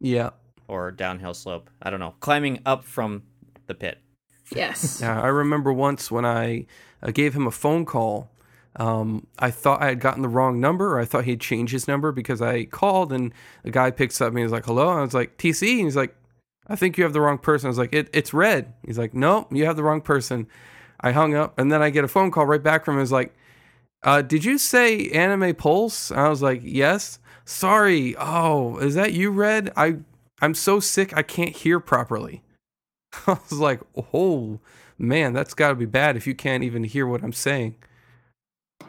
[0.00, 0.30] Yeah.
[0.68, 1.70] or downhill slope.
[1.80, 3.22] I don't know, climbing up from
[3.66, 3.98] the pit.
[4.54, 5.00] Yes.
[5.00, 6.66] Yeah, I remember once when I
[7.02, 8.30] uh, gave him a phone call.
[8.76, 11.86] Um, I thought I had gotten the wrong number, or I thought he'd changed his
[11.86, 13.32] number because I called and
[13.64, 15.96] the guy picks up and he's like, "Hello," and I was like, "TC," and he's
[15.96, 16.14] like,
[16.68, 19.14] "I think you have the wrong person." I was like, it, "It's Red." He's like,
[19.14, 20.46] "No, you have the wrong person."
[21.00, 23.00] I hung up, and then I get a phone call right back from him.
[23.00, 23.34] He's like,
[24.04, 28.14] uh, "Did you say Anime Pulse?" And I was like, "Yes." Sorry.
[28.18, 29.72] Oh, is that you, Red?
[29.76, 29.96] I
[30.40, 32.42] I'm so sick I can't hear properly.
[33.26, 33.80] I was like,
[34.12, 34.58] oh
[34.98, 37.76] man, that's got to be bad if you can't even hear what I'm saying.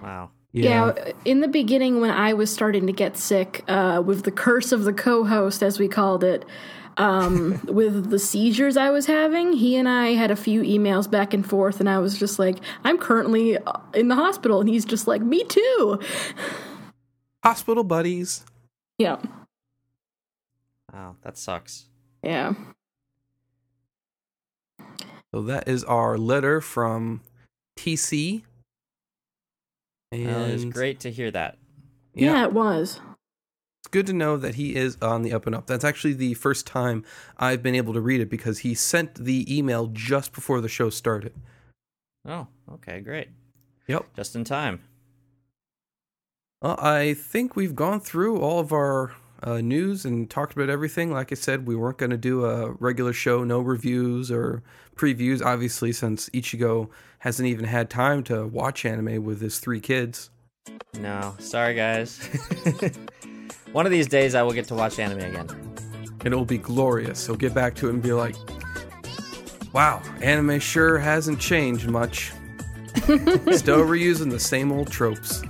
[0.02, 0.32] Wow.
[0.52, 0.94] Yeah.
[1.26, 4.84] in the beginning when I was starting to get sick, uh, with the curse of
[4.84, 6.46] the co-host, as we called it,
[6.98, 11.34] um, with the seizures I was having, he and I had a few emails back
[11.34, 14.86] and forth, and I was just like, "I'm currently uh, in the hospital," and he's
[14.86, 16.00] just like, "Me too."
[17.44, 18.46] Hospital buddies.
[19.00, 19.18] Yeah,
[20.94, 21.88] Wow, that sucks.
[22.22, 22.54] yeah.
[25.34, 27.22] So that is our letter from
[27.76, 28.44] TC.
[30.14, 31.58] And Well, it's great to hear that.
[32.14, 33.00] Yeah, Yeah, it was.
[33.80, 35.66] it's good to know that he is on the up and up.
[35.68, 37.04] That's actually the first time
[37.38, 40.90] I've been able to read it because he sent the email just before the show
[40.90, 41.34] started.
[42.28, 43.30] Oh, okay, great.
[43.88, 44.16] Yep.
[44.16, 44.82] Just in time.
[46.62, 49.14] Well, I think we've gone through all of our
[49.44, 51.12] uh, news and talked about everything.
[51.12, 54.64] Like I said, we weren't going to do a regular show, no reviews or
[54.96, 56.90] previews, obviously, since Ichigo
[57.20, 60.30] hasn't even had time to watch anime with his three kids.
[61.00, 62.20] No, sorry guys.
[63.72, 65.50] One of these days I will get to watch anime again.
[66.24, 67.26] And it will be glorious.
[67.26, 68.36] He'll get back to it and be like,
[69.74, 72.32] wow, anime sure hasn't changed much.
[72.96, 75.42] Still reusing the same old tropes.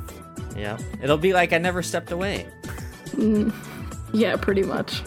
[0.56, 0.78] Yeah.
[1.02, 2.48] It'll be like I never stepped away.
[4.14, 5.01] Yeah, pretty much.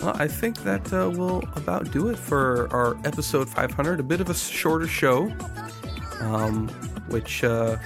[0.00, 4.00] Well, I think that uh, will about do it for our episode 500.
[4.00, 5.32] A bit of a shorter show,
[6.20, 6.68] um,
[7.08, 7.76] which uh,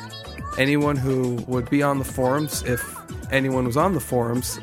[0.58, 2.82] anyone who would be on the forums, if
[3.30, 4.58] anyone was on the forums,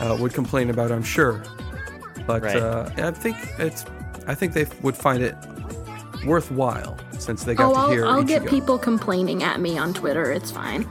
[0.00, 0.92] uh, would complain about.
[0.92, 1.42] I'm sure,
[2.26, 2.56] but Right.
[2.56, 3.84] uh, I think it's.
[4.26, 5.34] I think they would find it
[6.26, 8.16] worthwhile since they got Oh, to I'll.
[8.18, 10.30] I'll get people complaining at me on Twitter.
[10.30, 10.86] It's fine.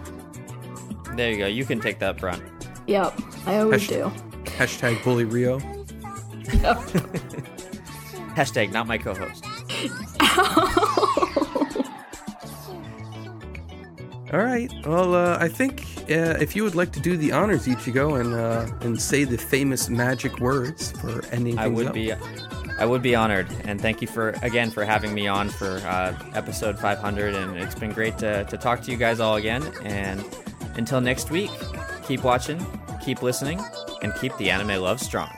[1.17, 1.47] There you go.
[1.47, 2.41] You can take that brunt.
[2.87, 4.11] Yep, I always Hasht- do.
[4.51, 5.57] Hashtag bully Ryo.
[5.57, 6.77] Yep.
[8.37, 9.43] Hashtag not my co-host.
[14.33, 14.69] All right.
[14.85, 18.33] Well, uh, I think uh, if you would like to do the honors, Ichigo, and
[18.33, 21.93] uh, and say the famous magic words for ending I would up.
[21.93, 22.11] be
[22.79, 26.13] I would be honored and thank you for again for having me on for uh,
[26.35, 30.23] episode 500 and it's been great to, to talk to you guys all again and
[30.77, 31.51] until next week,
[32.07, 32.65] keep watching,
[33.03, 33.59] keep listening,
[34.01, 35.29] and keep the anime love strong.